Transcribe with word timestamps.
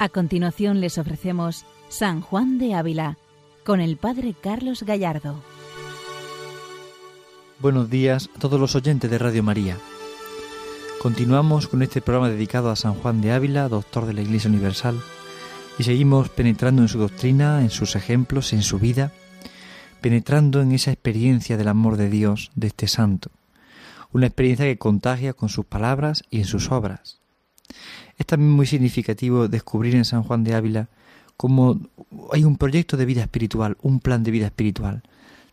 A 0.00 0.08
continuación 0.08 0.80
les 0.80 0.96
ofrecemos 0.96 1.66
San 1.90 2.22
Juan 2.22 2.56
de 2.56 2.72
Ávila 2.72 3.18
con 3.66 3.82
el 3.82 3.98
Padre 3.98 4.32
Carlos 4.32 4.82
Gallardo. 4.82 5.42
Buenos 7.58 7.90
días 7.90 8.30
a 8.34 8.38
todos 8.38 8.58
los 8.58 8.74
oyentes 8.74 9.10
de 9.10 9.18
Radio 9.18 9.42
María. 9.42 9.76
Continuamos 11.02 11.68
con 11.68 11.82
este 11.82 12.00
programa 12.00 12.30
dedicado 12.30 12.70
a 12.70 12.76
San 12.76 12.94
Juan 12.94 13.20
de 13.20 13.32
Ávila, 13.32 13.68
doctor 13.68 14.06
de 14.06 14.14
la 14.14 14.22
Iglesia 14.22 14.48
Universal, 14.48 14.98
y 15.78 15.82
seguimos 15.82 16.30
penetrando 16.30 16.80
en 16.80 16.88
su 16.88 16.98
doctrina, 16.98 17.60
en 17.60 17.68
sus 17.68 17.94
ejemplos, 17.94 18.54
en 18.54 18.62
su 18.62 18.78
vida, 18.78 19.12
penetrando 20.00 20.62
en 20.62 20.72
esa 20.72 20.92
experiencia 20.92 21.58
del 21.58 21.68
amor 21.68 21.98
de 21.98 22.08
Dios 22.08 22.52
de 22.54 22.68
este 22.68 22.88
santo, 22.88 23.30
una 24.12 24.28
experiencia 24.28 24.64
que 24.64 24.78
contagia 24.78 25.34
con 25.34 25.50
sus 25.50 25.66
palabras 25.66 26.22
y 26.30 26.38
en 26.38 26.46
sus 26.46 26.70
obras. 26.70 27.19
Es 28.18 28.26
también 28.26 28.52
muy 28.52 28.66
significativo 28.66 29.48
descubrir 29.48 29.94
en 29.94 30.04
San 30.04 30.22
Juan 30.22 30.44
de 30.44 30.54
Ávila 30.54 30.88
cómo 31.36 31.80
hay 32.32 32.44
un 32.44 32.56
proyecto 32.56 32.96
de 32.96 33.06
vida 33.06 33.22
espiritual, 33.22 33.76
un 33.82 34.00
plan 34.00 34.22
de 34.22 34.30
vida 34.30 34.46
espiritual, 34.46 35.02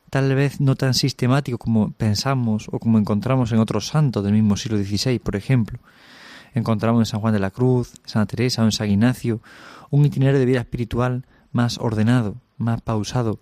tal 0.10 0.34
vez 0.36 0.60
no 0.60 0.76
tan 0.76 0.94
sistemático 0.94 1.58
como 1.58 1.92
pensamos 1.92 2.68
o 2.72 2.80
como 2.80 2.98
encontramos 2.98 3.52
en 3.52 3.60
otros 3.60 3.88
santos 3.88 4.24
del 4.24 4.34
mismo 4.34 4.58
siglo 4.58 4.78
XVI, 4.78 5.20
por 5.20 5.36
ejemplo. 5.36 5.80
Encontramos 6.54 7.02
en 7.02 7.06
San 7.06 7.20
Juan 7.20 7.34
de 7.34 7.40
la 7.40 7.52
Cruz, 7.52 7.94
Santa 8.06 8.36
Teresa 8.36 8.64
o 8.64 8.66
en 8.66 8.72
San 8.72 8.90
Ignacio 8.90 9.42
un 9.90 10.06
itinerario 10.06 10.40
de 10.40 10.46
vida 10.46 10.60
espiritual 10.60 11.26
más 11.52 11.78
ordenado, 11.78 12.36
más 12.58 12.82
pausado, 12.82 13.40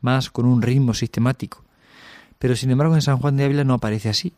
más 0.00 0.30
con 0.30 0.46
un 0.46 0.62
ritmo 0.62 0.94
sistemático. 0.94 1.64
Pero 2.38 2.56
sin 2.56 2.70
embargo 2.70 2.94
en 2.94 3.02
San 3.02 3.18
Juan 3.18 3.36
de 3.36 3.44
Ávila 3.44 3.64
no 3.64 3.74
aparece 3.74 4.08
así 4.08 4.32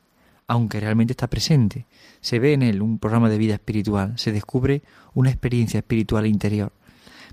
aunque 0.46 0.80
realmente 0.80 1.12
está 1.12 1.28
presente. 1.28 1.86
Se 2.20 2.38
ve 2.38 2.52
en 2.52 2.62
él 2.62 2.82
un 2.82 2.98
programa 2.98 3.28
de 3.28 3.38
vida 3.38 3.54
espiritual, 3.54 4.18
se 4.18 4.32
descubre 4.32 4.82
una 5.14 5.30
experiencia 5.30 5.78
espiritual 5.78 6.26
interior, 6.26 6.72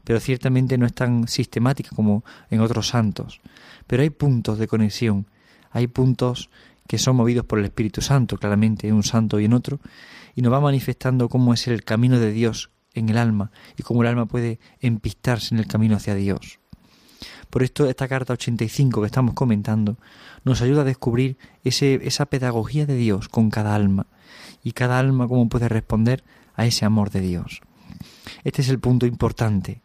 pero 0.04 0.20
ciertamente 0.20 0.78
no 0.78 0.86
es 0.86 0.94
tan 0.94 1.28
sistemática 1.28 1.90
como 1.96 2.24
en 2.50 2.62
otros 2.62 2.88
santos. 2.88 3.42
Pero 3.88 4.04
hay 4.04 4.10
puntos 4.10 4.58
de 4.58 4.68
conexión, 4.68 5.28
hay 5.72 5.88
puntos 5.88 6.50
que 6.88 6.98
son 6.98 7.16
movidos 7.16 7.46
por 7.46 7.60
el 7.60 7.66
Espíritu 7.66 8.02
Santo, 8.02 8.38
claramente 8.38 8.88
en 8.88 8.96
un 8.96 9.04
santo 9.04 9.40
y 9.40 9.46
en 9.46 9.54
otro, 9.54 9.80
y 10.36 10.42
nos 10.42 10.52
va 10.52 10.60
manifestando 10.60 11.30
cómo 11.30 11.54
es 11.54 11.68
el 11.68 11.84
camino 11.84 12.20
de 12.20 12.32
Dios 12.32 12.72
en 12.94 13.10
el 13.10 13.18
alma 13.18 13.52
y 13.78 13.84
cómo 13.84 14.02
el 14.02 14.08
alma 14.08 14.26
puede 14.26 14.60
empistarse 14.80 15.54
en 15.54 15.60
el 15.60 15.68
camino 15.68 15.96
hacia 15.96 16.16
Dios. 16.16 16.59
Por 17.50 17.64
esto 17.64 17.90
esta 17.90 18.08
carta 18.08 18.34
85 18.34 19.02
que 19.02 19.08
estamos 19.08 19.34
comentando 19.34 19.98
nos 20.44 20.62
ayuda 20.62 20.82
a 20.82 20.86
descubrir 20.86 21.38
ese, 21.64 22.00
esa 22.04 22.28
pedagogía 22.28 22.86
de 22.86 22.96
Dios 22.96 23.28
con 23.28 23.50
cada 23.50 23.74
alma 23.74 24.06
y 24.64 24.74
cada 24.74 25.00
alma 25.00 25.28
cómo 25.28 25.50
puede 25.50 25.68
responder 25.68 26.24
a 26.56 26.66
ese 26.66 26.86
amor 26.86 27.10
de 27.10 27.22
Dios. 27.22 27.62
Este 28.44 28.62
es 28.62 28.70
el 28.70 28.80
punto 28.80 29.06
importante 29.06 29.82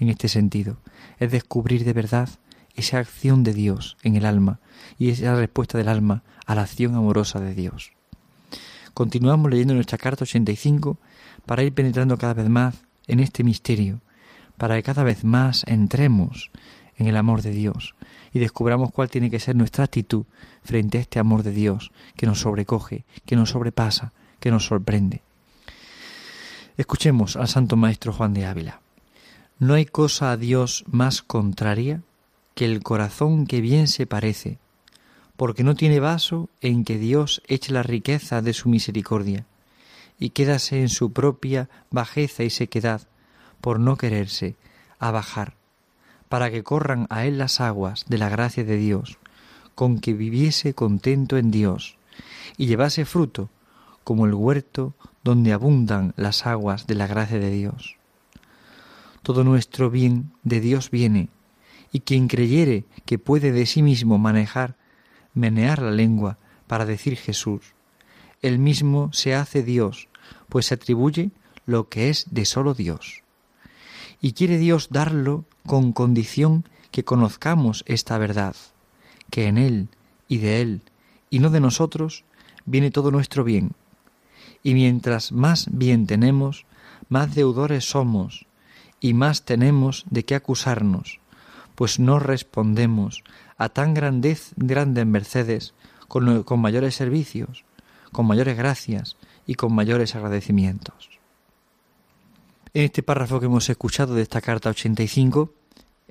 en 0.00 0.08
este 0.08 0.28
sentido, 0.28 0.78
es 1.18 1.30
descubrir 1.30 1.84
de 1.84 1.92
verdad 1.92 2.28
esa 2.74 2.98
acción 2.98 3.44
de 3.44 3.54
Dios 3.54 3.96
en 4.02 4.16
el 4.16 4.26
alma 4.26 4.58
y 4.98 5.10
esa 5.10 5.36
respuesta 5.36 5.78
del 5.78 5.88
alma 5.88 6.24
a 6.46 6.56
la 6.56 6.62
acción 6.62 6.96
amorosa 6.96 7.38
de 7.38 7.54
Dios. 7.54 7.92
Continuamos 8.92 9.50
leyendo 9.50 9.74
nuestra 9.74 9.98
carta 9.98 10.24
85 10.24 10.98
para 11.46 11.62
ir 11.62 11.72
penetrando 11.72 12.18
cada 12.18 12.34
vez 12.34 12.48
más 12.48 12.74
en 13.06 13.20
este 13.20 13.44
misterio, 13.44 14.00
para 14.56 14.76
que 14.76 14.82
cada 14.82 15.04
vez 15.04 15.24
más 15.24 15.64
entremos 15.66 16.50
en 16.96 17.06
el 17.06 17.16
amor 17.16 17.42
de 17.42 17.50
Dios 17.50 17.94
y 18.32 18.38
descubramos 18.38 18.90
cuál 18.90 19.10
tiene 19.10 19.30
que 19.30 19.40
ser 19.40 19.56
nuestra 19.56 19.84
actitud 19.84 20.24
frente 20.62 20.98
a 20.98 21.00
este 21.00 21.18
amor 21.18 21.42
de 21.42 21.52
Dios 21.52 21.92
que 22.16 22.26
nos 22.26 22.40
sobrecoge, 22.40 23.04
que 23.24 23.36
nos 23.36 23.50
sobrepasa, 23.50 24.12
que 24.40 24.50
nos 24.50 24.66
sorprende. 24.66 25.22
Escuchemos 26.76 27.36
al 27.36 27.48
Santo 27.48 27.76
Maestro 27.76 28.12
Juan 28.12 28.34
de 28.34 28.46
Ávila. 28.46 28.80
No 29.60 29.74
hay 29.74 29.86
cosa 29.86 30.32
a 30.32 30.36
Dios 30.36 30.84
más 30.88 31.22
contraria 31.22 32.02
que 32.56 32.64
el 32.64 32.82
corazón 32.82 33.46
que 33.46 33.60
bien 33.60 33.86
se 33.86 34.06
parece, 34.06 34.58
porque 35.36 35.62
no 35.62 35.76
tiene 35.76 36.00
vaso 36.00 36.48
en 36.60 36.84
que 36.84 36.98
Dios 36.98 37.42
eche 37.46 37.72
la 37.72 37.82
riqueza 37.82 38.42
de 38.42 38.52
su 38.52 38.68
misericordia, 38.68 39.46
y 40.18 40.30
quédase 40.30 40.80
en 40.80 40.88
su 40.88 41.12
propia 41.12 41.68
bajeza 41.90 42.42
y 42.42 42.50
sequedad, 42.50 43.02
por 43.60 43.78
no 43.78 43.96
quererse 43.96 44.56
abajar 44.98 45.54
para 46.34 46.50
que 46.50 46.64
corran 46.64 47.06
a 47.10 47.26
él 47.26 47.38
las 47.38 47.60
aguas 47.60 48.06
de 48.08 48.18
la 48.18 48.28
gracia 48.28 48.64
de 48.64 48.76
Dios, 48.76 49.18
con 49.76 50.00
que 50.00 50.14
viviese 50.14 50.74
contento 50.74 51.36
en 51.36 51.52
Dios, 51.52 51.96
y 52.56 52.66
llevase 52.66 53.04
fruto, 53.04 53.50
como 54.02 54.26
el 54.26 54.34
huerto 54.34 54.96
donde 55.22 55.52
abundan 55.52 56.12
las 56.16 56.44
aguas 56.44 56.88
de 56.88 56.96
la 56.96 57.06
gracia 57.06 57.38
de 57.38 57.52
Dios. 57.52 57.98
Todo 59.22 59.44
nuestro 59.44 59.90
bien 59.90 60.32
de 60.42 60.58
Dios 60.58 60.90
viene, 60.90 61.28
y 61.92 62.00
quien 62.00 62.26
creyere 62.26 62.84
que 63.04 63.20
puede 63.20 63.52
de 63.52 63.64
sí 63.64 63.84
mismo 63.84 64.18
manejar, 64.18 64.74
menear 65.34 65.80
la 65.80 65.92
lengua 65.92 66.38
para 66.66 66.84
decir 66.84 67.16
Jesús, 67.16 67.74
él 68.42 68.58
mismo 68.58 69.12
se 69.12 69.36
hace 69.36 69.62
Dios, 69.62 70.08
pues 70.48 70.66
se 70.66 70.74
atribuye 70.74 71.30
lo 71.64 71.88
que 71.88 72.08
es 72.10 72.26
de 72.32 72.44
solo 72.44 72.74
Dios. 72.74 73.23
Y 74.24 74.32
quiere 74.32 74.56
Dios 74.56 74.88
darlo 74.88 75.44
con 75.66 75.92
condición 75.92 76.64
que 76.90 77.04
conozcamos 77.04 77.84
esta 77.86 78.16
verdad, 78.16 78.56
que 79.28 79.48
en 79.48 79.58
Él 79.58 79.88
y 80.28 80.38
de 80.38 80.62
Él 80.62 80.80
y 81.28 81.40
no 81.40 81.50
de 81.50 81.60
nosotros 81.60 82.24
viene 82.64 82.90
todo 82.90 83.10
nuestro 83.10 83.44
bien. 83.44 83.72
Y 84.62 84.72
mientras 84.72 85.30
más 85.30 85.66
bien 85.70 86.06
tenemos, 86.06 86.64
más 87.10 87.34
deudores 87.34 87.84
somos 87.84 88.46
y 88.98 89.12
más 89.12 89.44
tenemos 89.44 90.06
de 90.08 90.24
qué 90.24 90.36
acusarnos, 90.36 91.20
pues 91.74 91.98
no 91.98 92.18
respondemos 92.18 93.24
a 93.58 93.68
tan 93.68 93.92
grandez, 93.92 94.54
grandes 94.56 95.04
mercedes 95.04 95.74
con, 96.08 96.44
con 96.44 96.60
mayores 96.60 96.94
servicios, 96.94 97.66
con 98.10 98.24
mayores 98.24 98.56
gracias 98.56 99.18
y 99.46 99.56
con 99.56 99.74
mayores 99.74 100.14
agradecimientos. 100.14 101.13
En 102.76 102.82
este 102.82 103.04
párrafo 103.04 103.38
que 103.38 103.46
hemos 103.46 103.70
escuchado 103.70 104.16
de 104.16 104.22
esta 104.22 104.40
carta 104.40 104.68
85, 104.68 105.52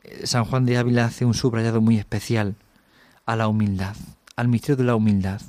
eh, 0.01 0.25
San 0.25 0.45
Juan 0.45 0.65
de 0.65 0.77
Ávila 0.77 1.03
hace 1.03 1.25
un 1.25 1.33
subrayado 1.33 1.81
muy 1.81 1.97
especial 1.97 2.55
a 3.25 3.35
la 3.35 3.49
humildad, 3.49 3.97
al 4.37 4.47
misterio 4.47 4.77
de 4.77 4.85
la 4.85 4.95
humildad, 4.95 5.41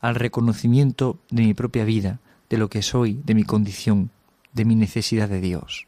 al 0.00 0.14
reconocimiento 0.14 1.18
de 1.28 1.42
mi 1.42 1.52
propia 1.52 1.84
vida, 1.84 2.18
de 2.48 2.56
lo 2.56 2.70
que 2.70 2.80
soy, 2.80 3.20
de 3.26 3.34
mi 3.34 3.44
condición, 3.44 4.08
de 4.54 4.64
mi 4.64 4.74
necesidad 4.74 5.28
de 5.28 5.42
Dios. 5.42 5.86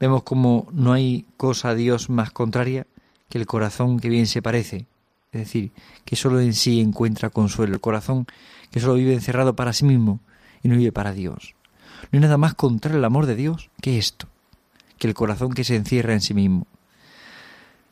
Vemos 0.00 0.24
como 0.24 0.66
no 0.72 0.92
hay 0.92 1.24
cosa 1.36 1.68
a 1.68 1.74
Dios 1.76 2.10
más 2.10 2.32
contraria 2.32 2.88
que 3.28 3.38
el 3.38 3.46
corazón 3.46 4.00
que 4.00 4.08
bien 4.08 4.26
se 4.26 4.42
parece, 4.42 4.86
es 5.30 5.42
decir, 5.42 5.70
que 6.04 6.16
solo 6.16 6.40
en 6.40 6.54
sí 6.54 6.80
encuentra 6.80 7.30
consuelo, 7.30 7.74
el 7.74 7.80
corazón 7.80 8.26
que 8.72 8.80
solo 8.80 8.94
vive 8.94 9.14
encerrado 9.14 9.54
para 9.54 9.72
sí 9.72 9.84
mismo 9.84 10.18
y 10.60 10.66
no 10.66 10.76
vive 10.76 10.90
para 10.90 11.12
Dios. 11.12 11.54
No 12.10 12.16
hay 12.16 12.20
nada 12.20 12.38
más 12.38 12.54
contra 12.54 12.94
el 12.94 13.04
amor 13.04 13.26
de 13.26 13.36
Dios 13.36 13.70
que 13.80 13.98
esto, 13.98 14.26
que 14.98 15.08
el 15.08 15.14
corazón 15.14 15.52
que 15.52 15.64
se 15.64 15.76
encierra 15.76 16.14
en 16.14 16.20
sí 16.20 16.34
mismo. 16.34 16.66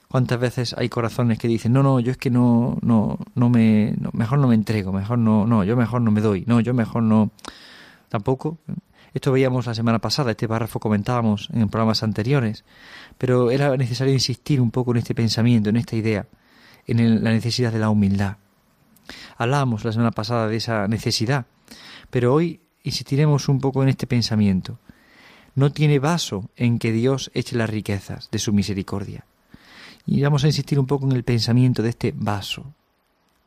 ¿Cuántas 0.09 0.38
veces 0.38 0.75
hay 0.78 0.88
corazones 0.88 1.38
que 1.38 1.49
dicen, 1.49 1.72
no, 1.72 1.82
no, 1.82 2.00
yo 2.00 2.12
es 2.12 2.16
que 2.16 2.31
no, 2.31 2.78
no, 2.81 3.19
no 3.34 3.50
me, 3.50 3.94
mejor 4.12 4.39
no 4.39 4.47
me 4.47 4.54
entrego, 4.54 4.92
mejor 4.92 5.18
no, 5.18 5.47
no, 5.47 5.65
yo 5.65 5.77
mejor 5.77 6.01
no 6.01 6.10
me 6.10 6.21
doy, 6.21 6.45
no, 6.47 6.60
yo 6.60 6.72
mejor 6.74 7.03
no, 7.03 7.30
tampoco. 8.09 8.59
Esto 9.13 9.33
veíamos 9.33 9.66
la 9.66 9.74
semana 9.74 9.98
pasada, 9.98 10.30
este 10.30 10.47
párrafo 10.47 10.78
comentábamos 10.78 11.48
en 11.53 11.68
programas 11.68 12.03
anteriores, 12.03 12.65
pero 13.18 13.51
era 13.51 13.77
necesario 13.77 14.13
insistir 14.13 14.60
un 14.60 14.71
poco 14.71 14.92
en 14.92 14.98
este 14.98 15.15
pensamiento, 15.15 15.71
en 15.71 15.77
esta 15.77 15.97
idea, 15.97 16.27
en 16.86 17.24
la 17.24 17.30
necesidad 17.33 17.72
de 17.72 17.78
la 17.78 17.91
humildad. 17.91 18.36
Hablábamos 19.36 19.84
la 19.84 19.92
semana 19.92 20.13
pasada 20.13 20.48
de 20.48 20.57
esa 20.57 20.86
necesidad, 20.86 21.47
pero 22.10 22.33
hoy 22.33 22.60
insistiremos 22.86 23.48
un 23.48 23.60
poco 23.60 23.83
en 23.83 23.88
este 23.88 24.06
pensamiento. 24.06 24.78
No 25.56 25.72
tiene 25.72 25.98
vaso 25.98 26.48
en 26.54 26.78
que 26.78 26.92
Dios 26.92 27.33
eche 27.34 27.56
las 27.56 27.68
riquezas 27.68 28.30
de 28.30 28.38
su 28.38 28.53
misericordia. 28.53 29.27
Y 30.06 30.22
vamos 30.22 30.44
a 30.44 30.47
insistir 30.47 30.78
un 30.78 30.86
poco 30.86 31.04
en 31.06 31.12
el 31.12 31.24
pensamiento 31.24 31.83
de 31.83 31.88
este 31.88 32.15
vaso. 32.16 32.72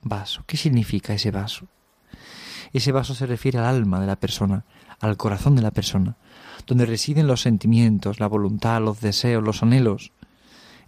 Vaso. 0.02 0.44
¿Qué 0.46 0.58
significa 0.58 1.14
ese 1.14 1.32
vaso? 1.32 1.68
Ese 2.74 2.92
vaso 2.92 3.16
se 3.16 3.26
refiere 3.28 3.60
al 3.60 3.66
alma 3.66 4.02
de 4.02 4.08
la 4.08 4.18
persona, 4.18 4.66
al 5.00 5.16
corazón 5.16 5.56
de 5.56 5.62
la 5.62 5.72
persona, 5.72 6.18
donde 6.68 6.86
residen 6.86 7.26
los 7.26 7.42
sentimientos, 7.42 8.20
la 8.20 8.28
voluntad, 8.28 8.82
los 8.82 9.00
deseos, 9.00 9.42
los 9.42 9.64
anhelos. 9.64 10.12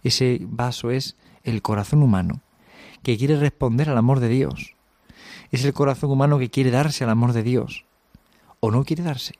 Ese 0.02 0.40
vaso 0.42 0.90
es 0.90 1.16
el 1.42 1.62
corazón 1.62 2.02
humano, 2.02 2.42
que 3.02 3.16
quiere 3.16 3.38
responder 3.38 3.88
al 3.88 3.96
amor 3.96 4.20
de 4.20 4.28
Dios. 4.28 4.76
Es 5.50 5.64
el 5.64 5.72
corazón 5.72 6.10
humano 6.10 6.38
que 6.38 6.50
quiere 6.50 6.70
darse 6.70 7.04
al 7.04 7.10
amor 7.10 7.32
de 7.32 7.42
Dios 7.42 7.86
o 8.64 8.70
no 8.70 8.84
quiere 8.84 9.02
darse. 9.02 9.34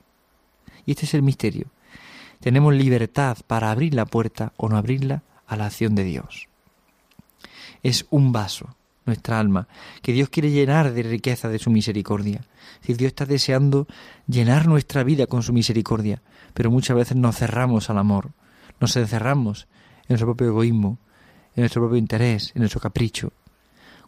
Y 0.85 0.91
este 0.91 1.05
es 1.05 1.13
el 1.13 1.23
misterio. 1.23 1.67
Tenemos 2.41 2.73
libertad 2.73 3.37
para 3.47 3.71
abrir 3.71 3.93
la 3.93 4.05
puerta 4.05 4.51
o 4.57 4.67
no 4.67 4.75
abrirla 4.75 5.23
a 5.47 5.55
la 5.55 5.67
acción 5.67 5.95
de 5.95 6.03
Dios. 6.03 6.49
Es 7.83 8.05
un 8.09 8.33
vaso, 8.33 8.75
nuestra 9.05 9.39
alma, 9.39 9.69
que 10.01 10.11
Dios 10.11 10.27
quiere 10.27 10.51
llenar 10.51 10.93
de 10.93 11.03
riqueza 11.03 11.47
de 11.47 11.57
su 11.57 11.69
misericordia. 11.69 12.41
Si 12.81 12.93
Dios 12.95 13.07
está 13.07 13.25
deseando 13.25 13.87
llenar 14.27 14.67
nuestra 14.67 15.03
vida 15.03 15.25
con 15.25 15.41
su 15.41 15.53
misericordia, 15.53 16.21
pero 16.53 16.69
muchas 16.69 16.97
veces 16.97 17.15
nos 17.15 17.37
cerramos 17.37 17.89
al 17.89 17.99
amor, 17.99 18.31
nos 18.81 18.93
encerramos 18.97 19.67
en 20.01 20.07
nuestro 20.09 20.27
propio 20.27 20.47
egoísmo, 20.47 20.99
en 21.55 21.61
nuestro 21.61 21.81
propio 21.81 21.97
interés, 21.97 22.51
en 22.55 22.59
nuestro 22.59 22.81
capricho. 22.81 23.31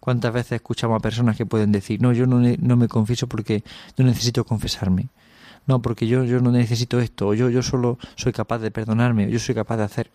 ¿Cuántas 0.05 0.31
veces 0.31 0.51
escuchamos 0.51 0.97
a 0.97 0.99
personas 0.99 1.35
que 1.35 1.47
pueden 1.47 1.71
decir, 1.71 1.99
no, 1.99 2.13
yo 2.13 2.27
no, 2.27 2.39
no 2.39 2.77
me 2.77 2.87
confieso 2.87 3.25
porque 3.25 3.63
no 3.97 4.05
necesito 4.05 4.45
confesarme? 4.45 5.07
No, 5.65 5.81
porque 5.81 6.05
yo, 6.05 6.23
yo 6.25 6.41
no 6.41 6.51
necesito 6.51 6.99
esto, 6.99 7.29
o 7.29 7.33
yo, 7.33 7.49
yo 7.49 7.63
solo 7.63 7.97
soy 8.13 8.31
capaz 8.31 8.59
de 8.59 8.69
perdonarme, 8.69 9.25
o 9.25 9.29
yo 9.29 9.39
soy 9.39 9.55
capaz 9.55 9.77
de 9.77 9.83
hacer. 9.83 10.11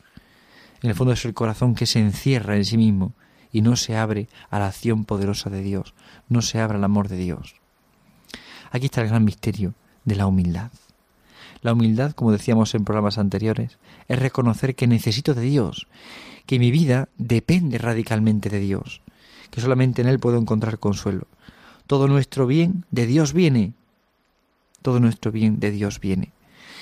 En 0.80 0.90
el 0.90 0.94
fondo 0.94 1.12
es 1.12 1.24
el 1.24 1.34
corazón 1.34 1.74
que 1.74 1.86
se 1.86 1.98
encierra 1.98 2.54
en 2.54 2.64
sí 2.64 2.76
mismo 2.76 3.14
y 3.50 3.62
no 3.62 3.74
se 3.74 3.96
abre 3.96 4.28
a 4.48 4.60
la 4.60 4.68
acción 4.68 5.04
poderosa 5.04 5.50
de 5.50 5.60
Dios, 5.60 5.92
no 6.28 6.40
se 6.40 6.60
abre 6.60 6.78
al 6.78 6.84
amor 6.84 7.08
de 7.08 7.16
Dios. 7.16 7.56
Aquí 8.70 8.86
está 8.86 9.02
el 9.02 9.08
gran 9.08 9.24
misterio 9.24 9.74
de 10.04 10.14
la 10.14 10.28
humildad. 10.28 10.70
La 11.62 11.72
humildad, 11.72 12.12
como 12.12 12.30
decíamos 12.30 12.76
en 12.76 12.84
programas 12.84 13.18
anteriores, 13.18 13.80
es 14.06 14.20
reconocer 14.20 14.76
que 14.76 14.86
necesito 14.86 15.34
de 15.34 15.42
Dios, 15.42 15.88
que 16.46 16.60
mi 16.60 16.70
vida 16.70 17.08
depende 17.18 17.76
radicalmente 17.78 18.50
de 18.50 18.60
Dios, 18.60 19.02
que 19.50 19.60
solamente 19.60 20.02
en 20.02 20.08
Él 20.08 20.18
puedo 20.18 20.38
encontrar 20.38 20.78
consuelo. 20.78 21.26
Todo 21.86 22.08
nuestro 22.08 22.46
bien 22.46 22.84
de 22.90 23.06
Dios 23.06 23.32
viene. 23.32 23.72
Todo 24.82 25.00
nuestro 25.00 25.32
bien 25.32 25.60
de 25.60 25.70
Dios 25.70 26.00
viene. 26.00 26.32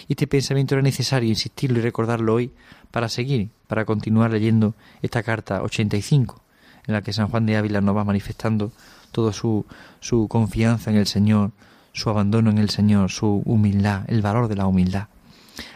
Y 0.06 0.12
este 0.12 0.26
pensamiento 0.26 0.74
era 0.74 0.82
necesario 0.82 1.28
insistirlo 1.28 1.78
y 1.78 1.82
recordarlo 1.82 2.34
hoy 2.34 2.52
para 2.90 3.08
seguir, 3.08 3.50
para 3.66 3.84
continuar 3.84 4.30
leyendo 4.30 4.74
esta 5.02 5.22
carta 5.22 5.62
85, 5.62 6.40
en 6.86 6.94
la 6.94 7.02
que 7.02 7.12
San 7.12 7.28
Juan 7.28 7.46
de 7.46 7.56
Ávila 7.56 7.80
nos 7.80 7.96
va 7.96 8.04
manifestando 8.04 8.72
toda 9.12 9.32
su, 9.32 9.66
su 10.00 10.28
confianza 10.28 10.90
en 10.90 10.96
el 10.96 11.06
Señor, 11.06 11.50
su 11.92 12.10
abandono 12.10 12.50
en 12.50 12.58
el 12.58 12.70
Señor, 12.70 13.10
su 13.10 13.42
humildad, 13.44 14.04
el 14.08 14.22
valor 14.22 14.48
de 14.48 14.56
la 14.56 14.66
humildad. 14.66 15.08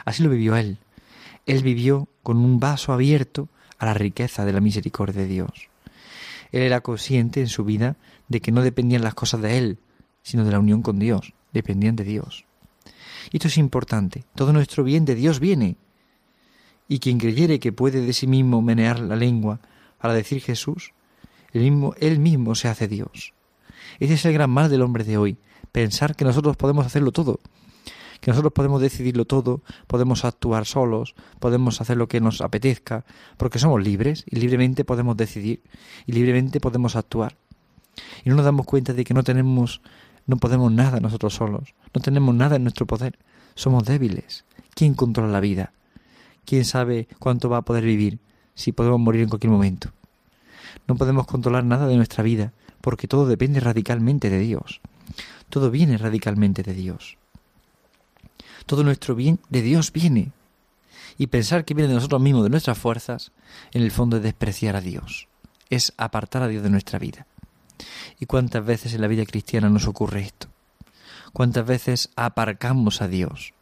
Así 0.05 0.23
lo 0.23 0.31
vivió 0.31 0.57
él. 0.57 0.79
Él 1.47 1.63
vivió 1.63 2.09
con 2.23 2.37
un 2.39 2.61
vaso 2.61 2.93
abierto 2.93 3.49
a 3.79 3.87
la 3.87 3.95
riqueza 3.95 4.45
de 4.45 4.53
la 4.53 4.61
misericordia 4.61 5.23
de 5.23 5.27
Dios. 5.27 5.72
Él 6.53 6.63
era 6.63 6.83
consciente 6.83 7.41
en 7.41 7.49
su 7.49 7.65
vida 7.65 7.97
de 8.29 8.41
que 8.41 8.53
no 8.53 8.63
dependían 8.63 9.03
las 9.03 9.15
cosas 9.15 9.43
de 9.43 9.59
él, 9.59 9.79
sino 10.23 10.45
de 10.45 10.53
la 10.53 10.61
unión 10.61 10.83
con 10.83 10.99
Dios, 10.99 11.35
dependían 11.53 11.97
de 11.97 12.05
Dios. 12.05 12.45
Y 13.31 13.39
esto 13.39 13.49
es 13.49 13.59
importante. 13.59 14.25
Todo 14.35 14.53
nuestro 14.53 14.85
bien 14.85 15.05
de 15.05 15.15
Dios 15.15 15.41
viene. 15.41 15.77
Y 16.89 16.99
quien 16.99 17.19
creyere 17.19 17.59
que 17.59 17.73
puede 17.73 18.01
de 18.05 18.13
sí 18.13 18.27
mismo 18.27 18.61
menear 18.61 19.01
la 19.01 19.17
lengua 19.17 19.61
para 19.99 20.15
decir 20.15 20.41
Jesús, 20.43 20.93
mismo, 21.53 21.95
él 21.99 22.19
mismo 22.19 22.55
se 22.55 22.69
hace 22.69 22.89
Dios. 22.89 23.33
Ese 23.99 24.15
es 24.15 24.25
el 24.25 24.33
gran 24.33 24.51
mal 24.51 24.71
del 24.71 24.83
hombre 24.83 25.05
de 25.05 25.17
hoy, 25.17 25.39
pensar 25.71 26.17
que 26.17 26.25
nosotros 26.25 26.57
podemos 26.57 26.87
hacerlo 26.87 27.13
todo, 27.13 27.41
que 28.23 28.31
nosotros 28.31 28.53
podemos 28.53 28.81
decidirlo 28.81 29.25
todo, 29.25 29.63
podemos 29.89 30.25
actuar 30.25 30.65
solos, 30.65 31.17
podemos 31.41 31.81
hacer 31.81 31.97
lo 31.97 32.07
que 32.07 32.21
nos 32.21 32.41
apetezca, 32.41 33.05
porque 33.37 33.59
somos 33.59 33.83
libres 33.83 34.25
y 34.31 34.37
libremente 34.37 34.85
podemos 34.85 35.17
decidir 35.17 35.61
y 36.07 36.13
libremente 36.13 36.61
podemos 36.61 36.95
actuar. 36.95 37.35
Y 38.25 38.31
no 38.31 38.37
nos 38.37 38.45
damos 38.45 38.65
cuenta 38.65 38.93
de 38.93 39.03
que 39.03 39.13
no 39.13 39.25
tenemos, 39.25 39.81
no 40.25 40.37
podemos 40.37 40.71
nada 40.71 41.01
nosotros 41.01 41.35
solos, 41.35 41.75
no 41.93 42.01
tenemos 42.01 42.33
nada 42.33 42.55
en 42.55 42.63
nuestro 42.63 42.87
poder, 42.87 43.19
somos 43.57 43.83
débiles. 43.85 44.45
¿Quién 44.77 44.95
controla 44.95 45.33
la 45.33 45.41
vida? 45.41 45.73
¿Quién 46.45 46.65
sabe 46.65 47.09
cuánto 47.19 47.49
va 47.49 47.57
a 47.57 47.63
poder 47.63 47.83
vivir 47.83 48.21
si 48.55 48.71
podemos 48.71 49.01
morir 49.01 49.23
en 49.23 49.31
cualquier 49.31 49.51
momento? 49.51 49.91
No 50.87 50.95
podemos 50.95 51.27
controlar 51.27 51.65
nada 51.65 51.89
de 51.89 51.97
nuestra 51.97 52.23
vida, 52.23 52.53
porque 52.83 53.09
todo 53.09 53.27
depende 53.27 53.59
radicalmente 53.59 54.31
de 54.31 54.39
Dios. 54.39 54.81
Todo 55.51 55.73
viene 55.73 55.99
radicalmente 55.99 56.63
de 56.63 56.73
Dios. 56.73 57.19
Todo 58.67 58.85
nuestro 58.85 59.15
bien 59.15 59.39
de 59.49 59.63
Dios 59.63 59.93
viene. 59.93 60.33
Y 61.19 61.27
pensar 61.27 61.65
que 61.65 61.75
viene 61.75 61.89
de 61.89 61.95
nosotros 61.95 62.21
mismos, 62.21 62.45
de 62.45 62.51
nuestras 62.51 62.79
fuerzas, 62.79 63.33
en 63.73 63.83
el 63.83 63.91
fondo 63.91 64.17
es 64.17 64.23
despreciar 64.23 64.77
a 64.77 64.81
Dios. 64.81 65.29
Es 65.71 65.93
apartar 65.97 66.43
a 66.43 66.49
Dios 66.49 66.63
de 66.63 66.71
nuestra 66.71 66.99
vida. 66.99 67.27
¿Y 68.19 68.27
cuántas 68.27 68.65
veces 68.65 68.95
en 68.95 69.01
la 69.01 69.09
vida 69.09 69.25
cristiana 69.25 69.69
nos 69.69 69.87
ocurre 69.87 70.21
esto? 70.21 70.49
¿Cuántas 71.33 71.67
veces 71.67 72.11
aparcamos 72.17 73.03
a 73.03 73.09
Dios? 73.09 73.55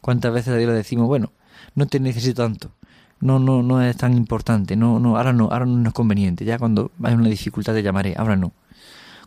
¿Cuántas 0.00 0.32
veces 0.32 0.54
a 0.54 0.56
Dios 0.56 0.70
le 0.70 0.76
decimos, 0.76 1.06
bueno, 1.06 1.32
no 1.74 1.86
te 1.86 2.00
necesito 2.00 2.42
tanto, 2.42 2.72
no, 3.20 3.38
no, 3.38 3.62
no 3.62 3.82
es 3.82 3.96
tan 3.96 4.16
importante, 4.16 4.76
no, 4.76 4.98
no, 4.98 5.16
ahora 5.16 5.32
no, 5.32 5.50
ahora 5.52 5.66
no 5.66 5.88
es 5.88 5.94
conveniente, 5.94 6.44
ya 6.44 6.58
cuando 6.58 6.90
hay 7.02 7.14
una 7.14 7.28
dificultad 7.28 7.74
te 7.74 7.82
llamaré, 7.82 8.14
ahora 8.16 8.36
no. 8.36 8.52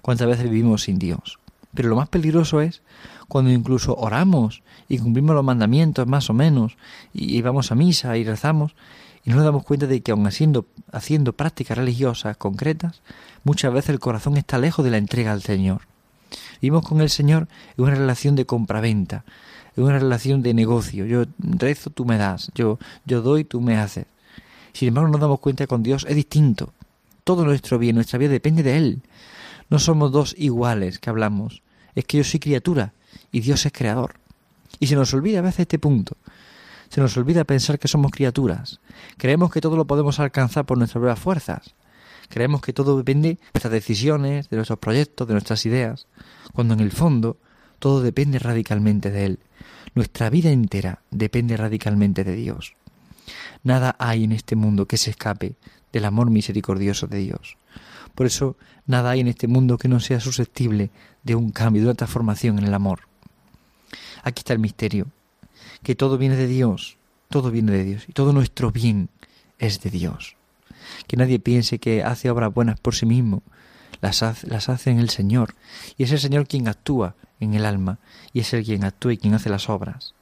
¿Cuántas 0.01 0.27
veces 0.27 0.49
vivimos 0.49 0.83
sin 0.83 0.99
Dios? 0.99 1.39
Pero 1.73 1.89
lo 1.89 1.95
más 1.95 2.09
peligroso 2.09 2.61
es 2.61 2.81
cuando 3.27 3.51
incluso 3.51 3.95
oramos 3.95 4.61
y 4.87 4.99
cumplimos 4.99 5.35
los 5.35 5.43
mandamientos 5.43 6.05
más 6.07 6.29
o 6.29 6.33
menos 6.33 6.77
y 7.13 7.41
vamos 7.41 7.71
a 7.71 7.75
misa 7.75 8.17
y 8.17 8.23
rezamos 8.23 8.75
y 9.25 9.29
no 9.29 9.37
nos 9.37 9.45
damos 9.45 9.63
cuenta 9.63 9.87
de 9.87 10.01
que 10.01 10.11
aun 10.11 10.27
haciendo, 10.27 10.65
haciendo 10.91 11.33
prácticas 11.33 11.77
religiosas 11.77 12.37
concretas, 12.37 13.01
muchas 13.43 13.73
veces 13.73 13.89
el 13.89 13.99
corazón 13.99 14.37
está 14.37 14.57
lejos 14.57 14.83
de 14.83 14.91
la 14.91 14.97
entrega 14.97 15.31
al 15.31 15.41
Señor. 15.41 15.81
Vivimos 16.61 16.87
con 16.87 17.01
el 17.01 17.09
Señor 17.09 17.47
en 17.77 17.85
una 17.85 17.95
relación 17.95 18.35
de 18.35 18.45
compraventa, 18.45 19.23
en 19.77 19.83
una 19.83 19.99
relación 19.99 20.41
de 20.41 20.53
negocio. 20.53 21.05
Yo 21.05 21.23
rezo, 21.39 21.89
tú 21.89 22.05
me 22.05 22.17
das, 22.17 22.51
yo, 22.53 22.79
yo 23.05 23.21
doy, 23.21 23.45
tú 23.45 23.61
me 23.61 23.77
haces. 23.77 24.05
Sin 24.73 24.89
embargo, 24.89 25.09
nos 25.09 25.21
damos 25.21 25.39
cuenta 25.39 25.63
que 25.63 25.67
con 25.67 25.83
Dios 25.83 26.05
es 26.09 26.15
distinto. 26.15 26.73
Todo 27.23 27.45
nuestro 27.45 27.79
bien, 27.79 27.95
nuestra 27.95 28.19
vida 28.19 28.31
depende 28.31 28.63
de 28.63 28.77
Él. 28.77 29.01
No 29.69 29.79
somos 29.79 30.11
dos 30.11 30.35
iguales 30.37 30.99
que 30.99 31.09
hablamos. 31.09 31.62
Es 31.95 32.05
que 32.05 32.17
yo 32.17 32.23
soy 32.23 32.39
criatura 32.39 32.93
y 33.31 33.41
Dios 33.41 33.65
es 33.65 33.71
creador. 33.71 34.15
Y 34.79 34.87
se 34.87 34.95
nos 34.95 35.13
olvida 35.13 35.39
a 35.39 35.43
veces 35.43 35.61
este 35.61 35.79
punto. 35.79 36.17
Se 36.89 37.01
nos 37.01 37.15
olvida 37.17 37.43
pensar 37.43 37.79
que 37.79 37.87
somos 37.87 38.11
criaturas. 38.11 38.79
Creemos 39.17 39.51
que 39.51 39.61
todo 39.61 39.75
lo 39.75 39.85
podemos 39.85 40.19
alcanzar 40.19 40.65
por 40.65 40.77
nuestras 40.77 41.01
propias 41.01 41.19
fuerzas. 41.19 41.75
Creemos 42.29 42.61
que 42.61 42.73
todo 42.73 42.97
depende 42.97 43.29
de 43.29 43.39
nuestras 43.53 43.71
decisiones, 43.71 44.49
de 44.49 44.57
nuestros 44.57 44.79
proyectos, 44.79 45.27
de 45.27 45.33
nuestras 45.33 45.65
ideas, 45.65 46.07
cuando 46.53 46.73
en 46.73 46.79
el 46.79 46.91
fondo 46.91 47.37
todo 47.79 48.01
depende 48.01 48.39
radicalmente 48.39 49.11
de 49.11 49.25
Él. 49.25 49.39
Nuestra 49.95 50.29
vida 50.29 50.51
entera 50.51 51.01
depende 51.11 51.57
radicalmente 51.57 52.23
de 52.23 52.35
Dios. 52.35 52.75
Nada 53.63 53.95
hay 53.99 54.23
en 54.23 54.31
este 54.31 54.55
mundo 54.55 54.87
que 54.87 54.97
se 54.97 55.11
escape 55.11 55.55
del 55.91 56.05
amor 56.05 56.29
misericordioso 56.29 57.07
de 57.07 57.19
Dios. 57.19 57.57
Por 58.15 58.25
eso 58.25 58.57
nada 58.85 59.11
hay 59.11 59.21
en 59.21 59.27
este 59.27 59.47
mundo 59.47 59.77
que 59.77 59.87
no 59.87 59.99
sea 59.99 60.19
susceptible 60.19 60.91
de 61.23 61.35
un 61.35 61.51
cambio, 61.51 61.81
de 61.81 61.87
una 61.89 61.95
transformación 61.95 62.59
en 62.59 62.65
el 62.65 62.73
amor. 62.73 63.01
Aquí 64.23 64.39
está 64.41 64.53
el 64.53 64.59
misterio, 64.59 65.07
que 65.83 65.95
todo 65.95 66.17
viene 66.17 66.35
de 66.35 66.47
Dios, 66.47 66.97
todo 67.29 67.51
viene 67.51 67.71
de 67.71 67.83
Dios, 67.83 68.03
y 68.07 68.13
todo 68.13 68.33
nuestro 68.33 68.71
bien 68.71 69.09
es 69.59 69.81
de 69.81 69.89
Dios. 69.89 70.35
Que 71.07 71.17
nadie 71.17 71.39
piense 71.39 71.79
que 71.79 72.03
hace 72.03 72.29
obras 72.29 72.53
buenas 72.53 72.79
por 72.79 72.95
sí 72.95 73.05
mismo, 73.05 73.43
las 74.01 74.23
hace, 74.23 74.47
las 74.47 74.69
hace 74.69 74.91
en 74.91 74.99
el 74.99 75.09
Señor, 75.09 75.55
y 75.97 76.03
es 76.03 76.11
el 76.11 76.19
Señor 76.19 76.47
quien 76.47 76.67
actúa 76.67 77.15
en 77.39 77.53
el 77.53 77.65
alma, 77.65 77.99
y 78.33 78.41
es 78.41 78.53
Él 78.53 78.63
quien 78.63 78.83
actúa 78.83 79.13
y 79.13 79.17
quien 79.17 79.33
hace 79.33 79.49
las 79.49 79.69
obras. 79.69 80.13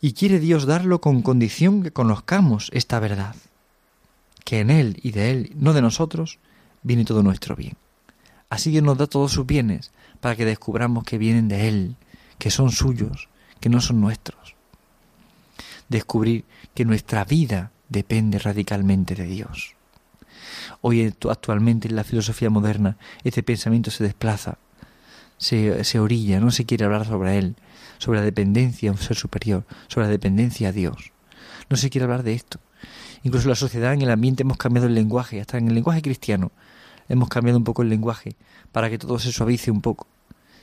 Y 0.00 0.14
quiere 0.14 0.40
Dios 0.40 0.66
darlo 0.66 1.00
con 1.00 1.22
condición 1.22 1.82
que 1.82 1.92
conozcamos 1.92 2.70
esta 2.72 2.98
verdad 2.98 3.36
que 4.44 4.60
en 4.60 4.70
Él 4.70 4.98
y 5.02 5.12
de 5.12 5.30
Él, 5.30 5.52
no 5.56 5.72
de 5.72 5.82
nosotros, 5.82 6.38
viene 6.82 7.04
todo 7.04 7.22
nuestro 7.22 7.56
bien. 7.56 7.76
Así 8.52 8.70
que 8.70 8.82
nos 8.82 8.98
da 8.98 9.06
todos 9.06 9.32
sus 9.32 9.46
bienes 9.46 9.92
para 10.20 10.36
que 10.36 10.44
descubramos 10.44 11.04
que 11.04 11.16
vienen 11.16 11.48
de 11.48 11.68
Él, 11.68 11.96
que 12.36 12.50
son 12.50 12.70
suyos, 12.70 13.30
que 13.60 13.70
no 13.70 13.80
son 13.80 13.98
nuestros. 14.02 14.56
Descubrir 15.88 16.44
que 16.74 16.84
nuestra 16.84 17.24
vida 17.24 17.72
depende 17.88 18.38
radicalmente 18.38 19.14
de 19.14 19.24
Dios. 19.24 19.74
Hoy 20.82 21.14
actualmente 21.30 21.88
en 21.88 21.96
la 21.96 22.04
filosofía 22.04 22.50
moderna 22.50 22.98
este 23.24 23.42
pensamiento 23.42 23.90
se 23.90 24.04
desplaza, 24.04 24.58
se, 25.38 25.82
se 25.82 25.98
orilla, 25.98 26.38
no 26.38 26.50
se 26.50 26.66
quiere 26.66 26.84
hablar 26.84 27.06
sobre 27.06 27.38
él, 27.38 27.56
sobre 27.96 28.18
la 28.18 28.24
dependencia 28.26 28.90
a 28.90 28.92
un 28.92 28.98
ser 28.98 29.16
superior, 29.16 29.64
sobre 29.88 30.08
la 30.08 30.12
dependencia 30.12 30.68
a 30.68 30.72
Dios. 30.72 31.12
No 31.70 31.78
se 31.78 31.88
quiere 31.88 32.04
hablar 32.04 32.22
de 32.22 32.34
esto. 32.34 32.60
Incluso 33.22 33.48
la 33.48 33.54
sociedad, 33.54 33.94
en 33.94 34.02
el 34.02 34.10
ambiente, 34.10 34.42
hemos 34.42 34.58
cambiado 34.58 34.88
el 34.88 34.94
lenguaje, 34.94 35.40
hasta 35.40 35.56
en 35.56 35.68
el 35.68 35.74
lenguaje 35.74 36.02
cristiano 36.02 36.52
hemos 37.08 37.28
cambiado 37.28 37.58
un 37.58 37.64
poco 37.64 37.82
el 37.82 37.88
lenguaje 37.88 38.36
para 38.72 38.90
que 38.90 38.98
todo 38.98 39.18
se 39.18 39.32
suavice 39.32 39.70
un 39.70 39.80
poco. 39.80 40.06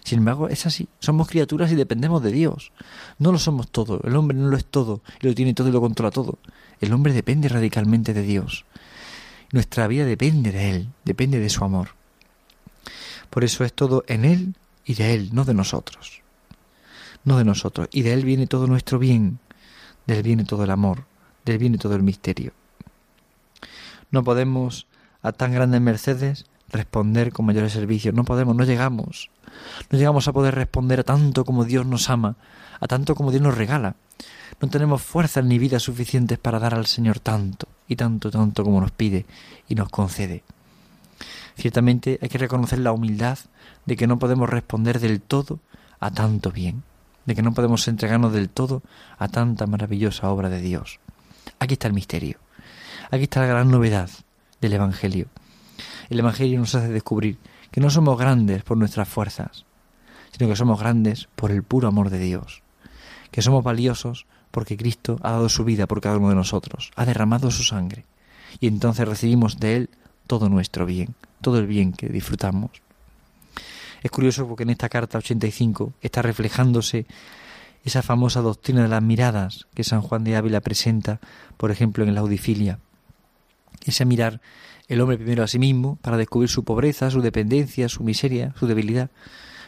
Sin 0.04 0.20
embargo, 0.20 0.50
es 0.50 0.66
así. 0.66 0.88
Somos 1.00 1.28
criaturas 1.28 1.72
y 1.72 1.76
dependemos 1.76 2.24
de 2.24 2.32
Dios. 2.32 2.72
No 3.20 3.32
lo 3.32 3.38
somos 3.38 3.70
todo. 3.70 4.02
El 4.04 4.16
hombre 4.16 4.38
no 4.38 4.48
lo 4.48 4.58
es 4.58 4.66
todo 4.66 5.02
y 5.22 5.28
lo 5.28 5.36
tiene 5.36 5.54
todo 5.54 5.70
y 5.70 5.72
lo 5.72 5.82
controla 5.82 6.12
todo. 6.12 6.40
El 6.80 6.94
hombre 6.94 7.14
depende 7.14 7.50
radicalmente 7.50 8.14
de 8.14 8.24
Dios. 8.24 8.66
Nuestra 9.52 9.88
vida 9.88 10.06
depende 10.06 10.52
de 10.52 10.72
Él, 10.72 10.90
depende 11.06 11.40
de 11.40 11.50
su 11.50 11.64
amor. 11.64 11.90
Por 13.30 13.44
eso 13.44 13.64
es 13.64 13.74
todo 13.74 14.04
en 14.08 14.26
Él 14.26 14.56
y 14.86 14.96
de 14.96 15.14
Él, 15.14 15.30
no 15.34 15.44
de 15.46 15.54
nosotros. 15.54 16.22
No 17.26 17.38
de 17.38 17.46
nosotros. 17.46 17.90
Y 17.92 18.04
de 18.04 18.14
Él 18.14 18.24
viene 18.24 18.48
todo 18.48 18.68
nuestro 18.68 18.98
bien. 18.98 19.40
De 20.08 20.18
Él 20.18 20.24
viene 20.24 20.46
todo 20.46 20.64
el 20.64 20.72
amor 20.72 21.04
del 21.50 21.58
viene 21.58 21.78
todo 21.78 21.96
el 21.96 22.04
misterio. 22.04 22.54
No 24.12 24.24
podemos 24.24 24.88
a 25.22 25.32
tan 25.32 25.54
grandes 25.54 25.82
mercedes 25.82 26.46
responder 26.70 27.32
con 27.32 27.46
mayores 27.46 27.74
servicios. 27.74 28.14
No 28.14 28.24
podemos, 28.24 28.56
no 28.56 28.64
llegamos. 28.64 29.30
No 29.90 29.98
llegamos 29.98 30.28
a 30.28 30.34
poder 30.34 30.56
responder 30.56 31.02
a 31.02 31.04
tanto 31.04 31.46
como 31.46 31.66
Dios 31.66 31.86
nos 31.86 32.10
ama, 32.10 32.36
a 32.80 32.88
tanto 32.88 33.16
como 33.16 33.32
Dios 33.32 33.44
nos 33.44 33.58
regala. 33.58 33.96
No 34.62 34.70
tenemos 34.70 35.02
fuerzas 35.02 35.44
ni 35.46 35.58
vidas 35.58 35.84
suficientes 35.84 36.38
para 36.38 36.60
dar 36.60 36.74
al 36.74 36.86
Señor 36.86 37.20
tanto 37.20 37.68
y 37.88 37.96
tanto, 37.96 38.30
tanto 38.32 38.64
como 38.64 38.82
nos 38.82 38.92
pide 38.92 39.26
y 39.68 39.76
nos 39.76 39.90
concede. 39.90 40.44
Ciertamente 41.56 42.20
hay 42.22 42.30
que 42.30 42.38
reconocer 42.38 42.80
la 42.80 42.92
humildad 42.92 43.38
de 43.86 43.96
que 43.96 44.08
no 44.08 44.20
podemos 44.20 44.50
responder 44.50 45.00
del 45.00 45.22
todo 45.22 45.60
a 46.00 46.12
tanto 46.12 46.52
bien, 46.52 46.84
de 47.26 47.36
que 47.36 47.42
no 47.42 47.54
podemos 47.54 47.88
entregarnos 47.88 48.32
del 48.34 48.50
todo 48.50 48.82
a 49.18 49.28
tanta 49.28 49.68
maravillosa 49.68 50.30
obra 50.30 50.50
de 50.50 50.62
Dios. 50.62 51.00
Aquí 51.60 51.74
está 51.74 51.88
el 51.88 51.94
misterio. 51.94 52.38
Aquí 53.12 53.24
está 53.24 53.42
la 53.42 53.48
gran 53.48 53.72
novedad 53.72 54.10
del 54.62 54.74
Evangelio. 54.74 55.28
El 56.10 56.20
Evangelio 56.20 56.60
nos 56.60 56.76
hace 56.76 56.90
descubrir 56.90 57.38
que 57.72 57.82
no 57.82 57.90
somos 57.90 58.18
grandes 58.18 58.64
por 58.64 58.78
nuestras 58.78 59.08
fuerzas, 59.08 59.66
sino 60.32 60.50
que 60.50 60.56
somos 60.56 60.80
grandes 60.80 61.28
por 61.36 61.52
el 61.52 61.64
puro 61.64 61.88
amor 61.88 62.10
de 62.10 62.20
Dios, 62.20 62.62
que 63.32 63.42
somos 63.42 63.64
valiosos 63.64 64.26
porque 64.52 64.78
Cristo 64.78 65.18
ha 65.22 65.32
dado 65.32 65.50
su 65.50 65.64
vida 65.64 65.88
por 65.88 66.02
cada 66.02 66.18
uno 66.18 66.30
de 66.30 66.36
nosotros, 66.36 66.92
ha 66.96 67.06
derramado 67.06 67.52
su 67.52 67.64
sangre, 67.64 68.06
y 68.60 68.68
entonces 68.68 69.08
recibimos 69.08 69.60
de 69.60 69.76
Él 69.76 69.90
todo 70.28 70.50
nuestro 70.50 70.86
bien, 70.86 71.16
todo 71.42 71.60
el 71.60 71.68
bien 71.68 71.94
que 71.94 72.10
disfrutamos. 72.10 72.72
Es 74.02 74.12
curioso 74.12 74.48
porque 74.48 74.64
en 74.64 74.70
esta 74.70 74.90
carta 74.90 75.18
85 75.18 75.94
está 76.02 76.22
reflejándose 76.22 77.06
esa 77.84 78.02
famosa 78.02 78.42
doctrina 78.42 78.84
de 78.84 78.88
las 78.88 79.02
miradas 79.02 79.68
que 79.74 79.84
San 79.84 80.02
Juan 80.02 80.24
de 80.24 80.36
Ávila 80.36 80.62
presenta, 80.62 81.20
por 81.58 81.72
ejemplo, 81.72 82.04
en 82.04 82.14
la 82.14 82.22
audifilia. 82.22 82.80
Ese 83.86 84.06
mirar 84.06 84.42
el 84.88 85.02
hombre 85.02 85.18
primero 85.18 85.44
a 85.44 85.48
sí 85.48 85.60
mismo 85.60 85.98
para 86.02 86.18
descubrir 86.18 86.50
su 86.50 86.64
pobreza, 86.64 87.12
su 87.12 87.22
dependencia, 87.22 87.90
su 87.90 88.04
miseria, 88.04 88.54
su 88.58 88.68
debilidad. 88.68 89.12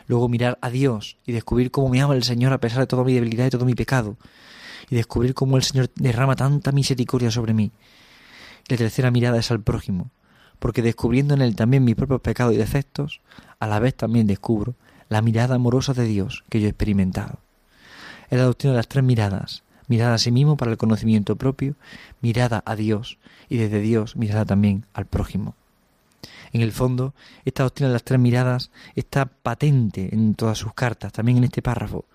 Luego 0.08 0.27
mirar 0.27 0.58
a 0.62 0.70
Dios 0.70 1.17
y 1.25 1.31
descubrir 1.31 1.72
cómo 1.72 1.89
me 1.89 2.01
ama 2.01 2.15
el 2.15 2.24
Señor 2.24 2.53
a 2.53 2.60
pesar 2.60 2.79
de 2.79 2.88
toda 2.88 3.03
mi 3.03 3.13
debilidad 3.13 3.46
y 3.46 3.50
todo 3.51 3.65
mi 3.65 3.75
pecado. 3.75 4.17
Y 4.89 4.96
descubrir 4.96 5.34
cómo 5.34 5.58
el 5.58 5.63
Señor 5.63 5.89
derrama 5.96 6.36
tanta 6.36 6.72
misericordia 6.72 7.31
sobre 7.31 7.53
mí. 7.53 7.72
La 8.67 8.77
tercera 8.77 9.12
mirada 9.12 9.39
es 9.39 9.51
al 9.51 9.62
prójimo, 9.62 10.12
porque 10.60 10.81
descubriendo 10.81 11.34
en 11.34 11.41
él 11.41 11.55
también 11.55 11.84
mis 11.84 11.96
propios 11.96 12.22
pecados 12.22 12.53
y 12.53 12.58
defectos, 12.58 13.22
a 13.60 13.67
la 13.67 13.79
vez 13.79 13.96
también 13.96 14.27
descubro 14.27 14.75
la 15.08 15.22
mirada 15.22 15.55
amorosa 15.55 15.93
de 15.93 16.05
Dios 16.05 16.43
que 16.50 16.60
yo 16.60 16.67
he 16.67 16.70
experimentado. 16.70 17.39
Es 18.29 18.39
la 18.39 18.46
doctrina 18.46 18.72
de 18.74 18.77
las 18.77 18.88
tres 18.88 19.03
miradas, 19.03 19.63
mirada 19.92 20.14
a 20.14 20.20
sí 20.20 20.32
mismo 20.32 20.56
para 20.56 20.72
el 20.72 20.78
conocimiento 20.78 21.36
propio, 21.36 21.76
mirada 22.22 22.64
a 22.66 22.78
Dios 22.78 23.18
y 23.50 23.58
desde 23.58 23.82
Dios 23.82 24.16
mirada 24.16 24.46
también 24.46 24.86
al 24.94 25.06
prójimo. 25.06 25.54
En 26.54 26.62
el 26.62 26.72
fondo, 26.72 27.14
esta 27.44 27.64
doctrina 27.64 27.90
de 27.90 27.94
las 27.94 28.06
tres 28.06 28.18
miradas 28.18 28.72
está 28.96 29.26
patente 29.26 30.08
en 30.14 30.34
todas 30.36 30.58
sus 30.58 30.74
cartas, 30.74 31.12
también 31.12 31.40
en 31.40 31.44
este 31.44 31.62
párrafo, 31.62 32.06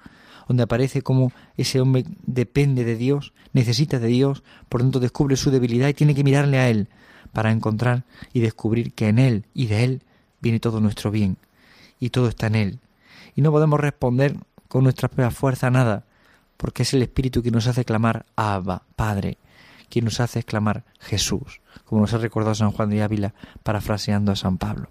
donde 0.49 0.63
aparece 0.63 1.03
como 1.03 1.33
ese 1.59 1.79
hombre 1.83 2.07
depende 2.25 2.83
de 2.85 2.97
Dios, 2.97 3.35
necesita 3.53 3.99
de 3.99 4.09
Dios, 4.09 4.43
por 4.71 4.81
tanto 4.81 4.99
descubre 4.99 5.37
su 5.37 5.51
debilidad 5.51 5.89
y 5.89 5.95
tiene 5.95 6.15
que 6.15 6.25
mirarle 6.25 6.59
a 6.59 6.71
Él 6.71 6.89
para 7.35 7.53
encontrar 7.53 8.05
y 8.33 8.41
descubrir 8.41 8.95
que 8.95 9.09
en 9.09 9.19
Él 9.19 9.45
y 9.53 9.67
de 9.67 9.85
Él 9.85 10.03
viene 10.41 10.61
todo 10.61 10.81
nuestro 10.81 11.11
bien 11.11 11.37
y 12.01 12.09
todo 12.09 12.29
está 12.29 12.47
en 12.47 12.55
Él. 12.55 12.79
Y 13.35 13.43
no 13.43 13.53
podemos 13.53 13.79
responder 13.79 14.39
con 14.67 14.85
nuestra 14.85 15.09
propia 15.09 15.31
fuerza 15.31 15.67
a 15.67 15.71
nada, 15.71 16.06
porque 16.57 16.83
es 16.83 16.95
el 16.95 17.03
Espíritu 17.03 17.43
que 17.43 17.51
nos 17.51 17.67
hace 17.67 17.85
clamar 17.85 18.27
Abba, 18.37 18.83
Padre, 18.97 19.39
quien 19.89 20.05
nos 20.05 20.21
hace 20.21 20.41
exclamar 20.41 20.85
Jesús, 21.01 21.61
como 21.85 22.01
nos 22.01 22.13
ha 22.15 22.19
recordado 22.19 22.55
San 22.55 22.73
Juan 22.73 22.91
de 22.91 23.03
Ávila 23.03 23.35
parafraseando 23.63 24.33
a 24.33 24.37
San 24.37 24.59
Pablo. 24.59 24.91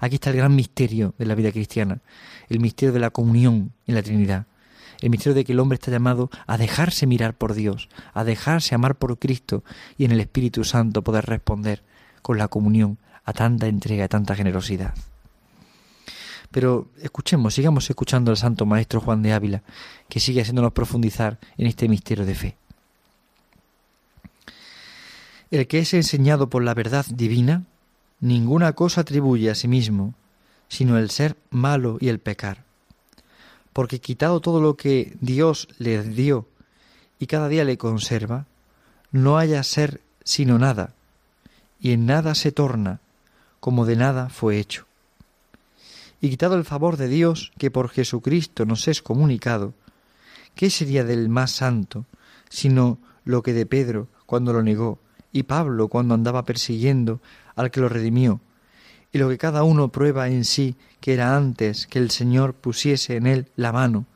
Aquí 0.00 0.16
está 0.16 0.30
el 0.30 0.36
gran 0.36 0.54
misterio 0.54 1.14
de 1.18 1.26
la 1.26 1.34
vida 1.34 1.52
cristiana, 1.52 2.00
el 2.48 2.60
misterio 2.60 2.92
de 2.92 3.00
la 3.00 3.10
comunión 3.10 3.72
en 3.86 3.94
la 3.94 4.02
Trinidad, 4.02 4.46
el 5.00 5.10
misterio 5.10 5.34
de 5.34 5.44
que 5.44 5.52
el 5.52 5.60
hombre 5.60 5.76
está 5.76 5.90
llamado 5.90 6.30
a 6.46 6.56
dejarse 6.56 7.06
mirar 7.06 7.34
por 7.34 7.54
Dios, 7.54 7.88
a 8.14 8.24
dejarse 8.24 8.74
amar 8.74 8.96
por 8.96 9.18
Cristo 9.18 9.64
y 9.96 10.04
en 10.04 10.12
el 10.12 10.20
Espíritu 10.20 10.64
Santo 10.64 11.02
poder 11.02 11.26
responder 11.26 11.82
con 12.22 12.38
la 12.38 12.48
comunión 12.48 12.98
a 13.24 13.32
tanta 13.32 13.66
entrega, 13.66 14.04
a 14.04 14.08
tanta 14.08 14.34
generosidad. 14.34 14.94
Pero 16.50 16.88
escuchemos, 17.02 17.54
sigamos 17.54 17.88
escuchando 17.90 18.30
al 18.30 18.36
Santo 18.36 18.64
Maestro 18.64 19.00
Juan 19.00 19.22
de 19.22 19.32
Ávila, 19.32 19.62
que 20.08 20.20
sigue 20.20 20.40
haciéndonos 20.40 20.72
profundizar 20.72 21.38
en 21.56 21.66
este 21.66 21.88
misterio 21.88 22.24
de 22.24 22.34
fe. 22.34 22.56
El 25.50 25.66
que 25.66 25.78
es 25.78 25.94
enseñado 25.94 26.50
por 26.50 26.62
la 26.62 26.74
verdad 26.74 27.06
divina, 27.08 27.64
ninguna 28.20 28.72
cosa 28.72 29.02
atribuye 29.02 29.50
a 29.50 29.54
sí 29.54 29.68
mismo, 29.68 30.14
sino 30.68 30.98
el 30.98 31.10
ser 31.10 31.36
malo 31.50 31.98
y 32.00 32.08
el 32.08 32.18
pecar. 32.18 32.64
Porque 33.72 34.00
quitado 34.00 34.40
todo 34.40 34.60
lo 34.60 34.76
que 34.76 35.16
Dios 35.20 35.68
le 35.78 36.02
dio 36.02 36.46
y 37.18 37.26
cada 37.26 37.48
día 37.48 37.64
le 37.64 37.78
conserva, 37.78 38.46
no 39.10 39.38
haya 39.38 39.62
ser 39.62 40.00
sino 40.24 40.58
nada, 40.58 40.92
y 41.80 41.92
en 41.92 42.06
nada 42.06 42.34
se 42.34 42.52
torna, 42.52 43.00
como 43.60 43.86
de 43.86 43.96
nada 43.96 44.28
fue 44.28 44.58
hecho. 44.58 44.87
Y 46.20 46.30
quitado 46.30 46.56
el 46.56 46.64
favor 46.64 46.96
de 46.96 47.08
Dios 47.08 47.52
que 47.58 47.70
por 47.70 47.88
Jesucristo 47.88 48.66
nos 48.66 48.88
es 48.88 49.02
comunicado, 49.02 49.74
¿qué 50.54 50.70
sería 50.70 51.04
del 51.04 51.28
más 51.28 51.52
santo, 51.52 52.06
sino 52.48 52.98
lo 53.24 53.42
que 53.42 53.52
de 53.52 53.66
Pedro 53.66 54.08
cuando 54.26 54.52
lo 54.52 54.62
negó, 54.62 54.98
y 55.32 55.44
Pablo 55.44 55.88
cuando 55.88 56.14
andaba 56.14 56.44
persiguiendo 56.44 57.20
al 57.54 57.70
que 57.70 57.80
lo 57.80 57.88
redimió, 57.88 58.40
y 59.12 59.18
lo 59.18 59.28
que 59.28 59.38
cada 59.38 59.62
uno 59.62 59.88
prueba 59.88 60.28
en 60.28 60.44
sí 60.44 60.76
que 61.00 61.14
era 61.14 61.36
antes 61.36 61.86
que 61.86 61.98
el 61.98 62.10
Señor 62.10 62.54
pusiese 62.54 63.16
en 63.16 63.26
él 63.26 63.46
la 63.56 63.72
mano, 63.72 64.06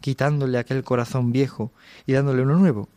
quitándole 0.00 0.58
aquel 0.58 0.84
corazón 0.84 1.32
viejo 1.32 1.72
y 2.06 2.12
dándole 2.12 2.42
uno 2.42 2.56
nuevo. 2.56 2.88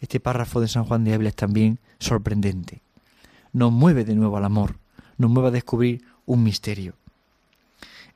Este 0.00 0.20
párrafo 0.20 0.60
de 0.60 0.68
San 0.68 0.84
Juan 0.84 1.04
de 1.04 1.14
Ávila 1.14 1.30
es 1.30 1.36
también 1.36 1.78
sorprendente. 1.98 2.80
Nos 3.52 3.72
mueve 3.72 4.04
de 4.04 4.14
nuevo 4.14 4.36
al 4.36 4.44
amor, 4.44 4.76
nos 5.18 5.30
mueve 5.30 5.48
a 5.48 5.52
descubrir 5.52 6.04
un 6.30 6.44
misterio. 6.44 6.94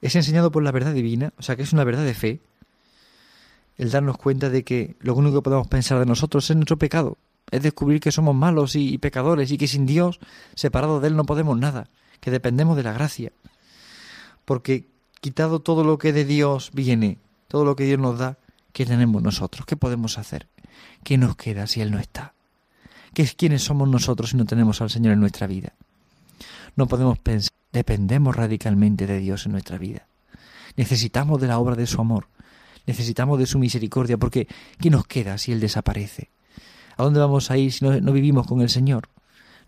Es 0.00 0.14
enseñado 0.14 0.52
por 0.52 0.62
la 0.62 0.70
verdad 0.70 0.94
divina, 0.94 1.32
o 1.36 1.42
sea 1.42 1.56
que 1.56 1.62
es 1.62 1.72
una 1.72 1.82
verdad 1.82 2.04
de 2.04 2.14
fe, 2.14 2.40
el 3.76 3.90
darnos 3.90 4.18
cuenta 4.18 4.50
de 4.50 4.62
que 4.62 4.94
lo 5.00 5.14
único 5.14 5.38
que 5.38 5.42
podemos 5.42 5.66
pensar 5.66 5.98
de 5.98 6.06
nosotros 6.06 6.48
es 6.48 6.54
nuestro 6.54 6.78
pecado, 6.78 7.18
es 7.50 7.62
descubrir 7.62 7.98
que 7.98 8.12
somos 8.12 8.36
malos 8.36 8.76
y, 8.76 8.98
pecadores 8.98 9.50
y 9.50 9.58
que 9.58 9.66
sin 9.66 9.84
Dios, 9.84 10.20
separados 10.54 11.02
de 11.02 11.08
Él, 11.08 11.16
no 11.16 11.24
podemos 11.24 11.58
nada, 11.58 11.88
que 12.20 12.30
dependemos 12.30 12.76
de 12.76 12.84
la 12.84 12.92
gracia. 12.92 13.32
Porque 14.44 14.86
quitado 15.20 15.58
todo 15.58 15.82
lo 15.82 15.98
que 15.98 16.12
de 16.12 16.24
Dios 16.24 16.70
viene, 16.72 17.18
todo 17.48 17.64
lo 17.64 17.74
que 17.74 17.84
Dios 17.84 17.98
nos 17.98 18.18
da, 18.18 18.38
¿qué 18.72 18.86
tenemos 18.86 19.22
nosotros? 19.22 19.66
¿Qué 19.66 19.76
podemos 19.76 20.18
hacer? 20.18 20.46
¿Qué 21.02 21.18
nos 21.18 21.34
queda 21.34 21.66
si 21.66 21.80
Él 21.80 21.90
no 21.90 21.98
está? 21.98 22.32
¿Qué, 23.12 23.26
¿Quiénes 23.26 23.64
somos 23.64 23.88
nosotros 23.88 24.30
si 24.30 24.36
no 24.36 24.44
tenemos 24.44 24.80
al 24.80 24.90
Señor 24.90 25.14
en 25.14 25.20
nuestra 25.20 25.48
vida? 25.48 25.72
No 26.76 26.86
podemos 26.86 27.18
pensar, 27.18 27.50
dependemos 27.74 28.36
radicalmente 28.36 29.06
de 29.06 29.18
Dios 29.18 29.46
en 29.46 29.52
nuestra 29.52 29.78
vida. 29.78 30.06
Necesitamos 30.76 31.40
de 31.40 31.48
la 31.48 31.58
obra 31.58 31.74
de 31.74 31.86
su 31.86 32.00
amor, 32.00 32.28
necesitamos 32.86 33.38
de 33.38 33.46
su 33.46 33.58
misericordia, 33.58 34.16
porque 34.16 34.46
¿qué 34.80 34.90
nos 34.90 35.06
queda 35.06 35.36
si 35.38 35.52
Él 35.52 35.60
desaparece? 35.60 36.30
¿A 36.96 37.02
dónde 37.02 37.18
vamos 37.18 37.50
a 37.50 37.58
ir 37.58 37.72
si 37.72 37.84
no, 37.84 38.12
vivimos 38.12 38.46
con 38.46 38.60
el 38.60 38.70
Señor? 38.70 39.08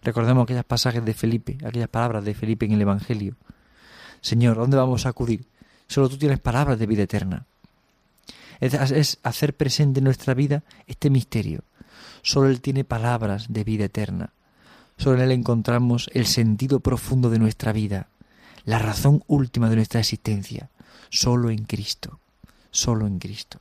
Recordemos 0.03 0.45
aquellas 0.45 0.65
pasajes 0.65 1.05
de 1.05 1.15
Felipe, 1.15 1.59
aquellas 1.65 1.89
palabras 1.89 2.25
de 2.25 2.35
Felipe 2.35 2.65
en 2.65 2.73
el 2.73 2.83
Evangelio. 2.83 3.37
Señor, 4.21 4.57
¿a 4.57 4.61
dónde 4.61 4.77
vamos 4.77 5.05
a 5.05 5.09
acudir? 5.09 5.49
Solo 5.89 6.09
tú 6.09 6.17
tienes 6.17 6.39
palabras 6.39 6.79
de 6.79 6.87
vida 6.87 7.03
eterna. 7.03 7.47
Es, 8.61 9.19
hacer 9.23 9.57
presente 9.57 9.99
en 9.99 10.05
nuestra 10.05 10.33
vida 10.33 10.63
este 10.87 11.11
misterio. 11.11 11.65
Solo 12.23 12.49
Él 12.49 12.61
tiene 12.61 12.85
palabras 12.85 13.47
de 13.53 13.65
vida 13.65 13.87
eterna. 13.87 14.33
Solo 14.97 15.17
en 15.17 15.25
Él 15.25 15.33
encontramos 15.33 16.09
el 16.15 16.27
sentido 16.27 16.81
profundo 16.81 17.31
de 17.31 17.39
nuestra 17.39 17.73
vida, 17.73 18.09
la 18.65 18.79
razón 18.79 19.23
última 19.27 19.69
de 19.69 19.77
nuestra 19.77 20.01
existencia. 20.01 20.71
Solo 21.11 21.51
en 21.51 21.65
Cristo. 21.65 22.19
Solo 22.71 23.07
en 23.07 23.19
Cristo. 23.19 23.61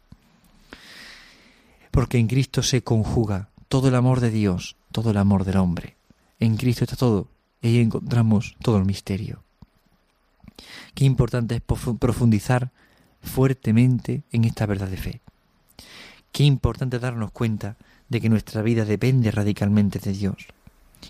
Porque 1.92 2.18
en 2.18 2.27
Cristo 2.27 2.63
se 2.63 2.84
conjuga 2.84 3.50
todo 3.68 3.89
el 3.89 3.96
amor 3.96 4.20
de 4.20 4.32
Dios, 4.32 4.75
todo 4.92 5.12
el 5.12 5.18
amor 5.18 5.44
del 5.44 5.58
hombre. 5.58 5.96
En 6.39 6.58
Cristo 6.58 6.86
está 6.86 6.96
todo, 6.96 7.27
y 7.62 7.68
ahí 7.68 7.80
encontramos 7.80 8.56
todo 8.62 8.77
el 8.77 8.86
misterio. 8.86 9.44
Qué 10.94 11.06
importante 11.06 11.56
es 11.56 11.62
profundizar 11.62 12.72
fuertemente 13.22 14.24
en 14.32 14.46
esta 14.46 14.65
verdad 14.65 14.88
de 14.88 14.98
fe. 14.98 15.22
Qué 16.32 16.44
importante 16.44 17.00
darnos 17.00 17.32
cuenta 17.32 17.77
de 18.10 18.22
que 18.22 18.30
nuestra 18.30 18.62
vida 18.62 18.86
depende 18.86 19.32
radicalmente 19.32 20.00
de 20.00 20.13
Dios 20.13 20.48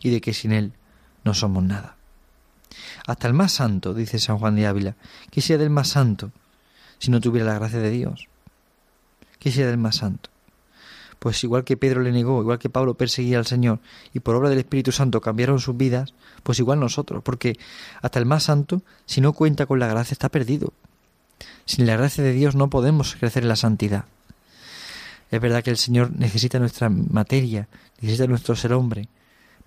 y 0.02 0.10
de 0.10 0.22
que 0.22 0.34
sin 0.34 0.52
Él 0.52 0.74
no 1.24 1.34
somos 1.34 1.64
nada. 1.64 1.96
Hasta 3.08 3.28
el 3.28 3.34
más 3.34 3.52
santo, 3.54 3.94
dice 3.94 4.20
San 4.20 4.38
Juan 4.38 4.56
de 4.56 4.68
Ávila, 4.68 4.96
¿qué 5.32 5.42
sea 5.42 5.58
del 5.58 5.70
más 5.70 5.90
santo 5.90 6.32
si 7.00 7.12
no 7.12 7.22
tuviera 7.22 7.48
la 7.48 7.60
gracia 7.60 7.80
de 7.80 7.92
Dios? 7.92 8.28
¿Qué 9.40 9.52
sea 9.52 9.68
del 9.68 9.78
más 9.78 9.98
santo? 9.98 10.30
pues 11.26 11.44
igual 11.44 11.64
que 11.64 11.76
Pedro 11.76 12.02
le 12.02 12.12
negó, 12.12 12.40
igual 12.40 12.60
que 12.60 12.70
Pablo 12.70 12.94
perseguía 12.94 13.40
al 13.40 13.48
Señor 13.48 13.80
y 14.14 14.20
por 14.20 14.36
obra 14.36 14.50
del 14.50 14.60
Espíritu 14.60 14.92
Santo 14.92 15.22
cambiaron 15.22 15.60
sus 15.60 15.76
vidas, 15.76 16.14
pues 16.44 16.60
igual 16.60 16.80
nosotros, 16.80 17.24
porque 17.24 17.58
hasta 18.04 18.20
el 18.20 18.28
más 18.28 18.44
santo, 18.44 18.84
si 19.08 19.22
no 19.22 19.34
cuenta 19.34 19.66
con 19.66 19.80
la 19.80 19.88
gracia, 19.88 20.14
está 20.14 20.30
perdido. 20.30 20.72
Sin 21.66 21.88
la 21.88 21.98
gracia 21.98 22.24
de 22.24 22.32
Dios 22.32 22.54
no 22.54 22.70
podemos 22.70 23.16
crecer 23.16 23.42
en 23.42 23.50
la 23.50 23.56
santidad. 23.56 24.06
Es 25.32 25.42
verdad 25.42 25.64
que 25.64 25.72
el 25.72 25.78
Señor 25.78 26.12
necesita 26.16 26.60
nuestra 26.60 26.90
materia, 26.90 27.68
necesita 28.02 28.28
nuestro 28.28 28.56
ser 28.56 28.74
hombre 28.74 29.10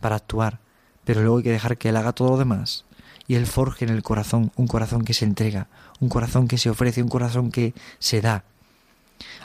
para 0.00 0.16
actuar, 0.16 0.60
pero 1.04 1.20
luego 1.20 1.38
hay 1.38 1.44
que 1.44 1.52
dejar 1.52 1.78
que 1.78 1.88
Él 1.88 1.96
haga 1.96 2.12
todo 2.12 2.30
lo 2.30 2.36
demás 2.38 2.84
y 3.26 3.34
Él 3.34 3.46
forje 3.46 3.84
en 3.84 3.90
el 3.90 4.02
corazón 4.02 4.52
un 4.56 4.66
corazón 4.66 5.04
que 5.04 5.14
se 5.14 5.24
entrega, 5.24 5.68
un 6.00 6.08
corazón 6.08 6.48
que 6.48 6.58
se 6.58 6.70
ofrece, 6.70 7.02
un 7.02 7.08
corazón 7.08 7.50
que 7.50 7.74
se 7.98 8.20
da. 8.20 8.44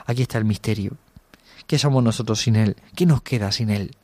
Aquí 0.06 0.22
está 0.22 0.38
el 0.38 0.44
misterio. 0.44 0.96
¿Qué 1.66 1.78
somos 1.78 2.02
nosotros 2.02 2.40
sin 2.40 2.56
Él? 2.56 2.76
¿Qué 2.96 3.06
nos 3.06 3.22
queda 3.22 3.52
sin 3.52 3.70
Él? 3.70 3.96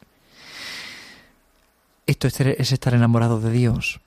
Esto 2.07 2.28
es 2.28 2.73
estar 2.73 2.95
enamorado 2.95 3.40
de 3.40 3.50
Dios, 3.50 4.00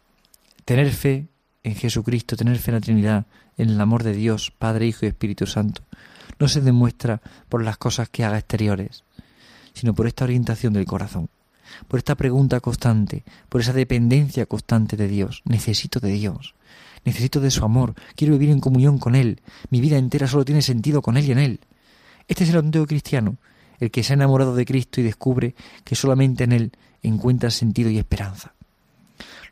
tener 0.65 0.91
fe 0.91 1.27
en 1.63 1.75
Jesucristo, 1.75 2.35
tener 2.35 2.57
fe 2.59 2.71
en 2.71 2.75
la 2.75 2.81
Trinidad, 2.81 3.25
en 3.57 3.69
el 3.69 3.81
amor 3.81 4.03
de 4.03 4.13
Dios, 4.13 4.51
Padre, 4.51 4.87
Hijo 4.87 5.05
y 5.05 5.09
Espíritu 5.09 5.47
Santo. 5.47 5.83
No 6.37 6.47
se 6.47 6.61
demuestra 6.61 7.21
por 7.49 7.63
las 7.63 7.77
cosas 7.77 8.09
que 8.09 8.23
haga 8.23 8.37
exteriores, 8.37 9.03
sino 9.73 9.93
por 9.95 10.07
esta 10.07 10.25
orientación 10.25 10.73
del 10.73 10.85
corazón, 10.85 11.29
por 11.87 11.99
esta 11.99 12.15
pregunta 12.15 12.59
constante, 12.59 13.23
por 13.49 13.61
esa 13.61 13.73
dependencia 13.73 14.45
constante 14.45 14.97
de 14.97 15.07
Dios. 15.07 15.41
Necesito 15.45 15.99
de 15.99 16.11
Dios, 16.11 16.55
necesito 17.05 17.39
de 17.39 17.51
su 17.51 17.63
amor, 17.65 17.95
quiero 18.15 18.33
vivir 18.33 18.49
en 18.49 18.59
comunión 18.59 18.97
con 18.97 19.15
Él, 19.15 19.41
mi 19.69 19.81
vida 19.81 19.97
entera 19.97 20.27
solo 20.27 20.45
tiene 20.45 20.61
sentido 20.61 21.01
con 21.01 21.17
Él 21.17 21.25
y 21.25 21.31
en 21.31 21.39
Él. 21.39 21.59
Este 22.27 22.43
es 22.43 22.49
el 22.49 22.57
auténtico 22.57 22.87
cristiano, 22.87 23.37
el 23.79 23.91
que 23.91 24.03
se 24.03 24.13
ha 24.13 24.15
enamorado 24.15 24.55
de 24.55 24.65
Cristo 24.65 25.01
y 25.01 25.03
descubre 25.03 25.55
que 25.83 25.95
solamente 25.95 26.45
en 26.45 26.53
Él 26.53 26.71
encuentra 27.01 27.51
sentido 27.51 27.89
y 27.89 27.97
esperanza. 27.97 28.53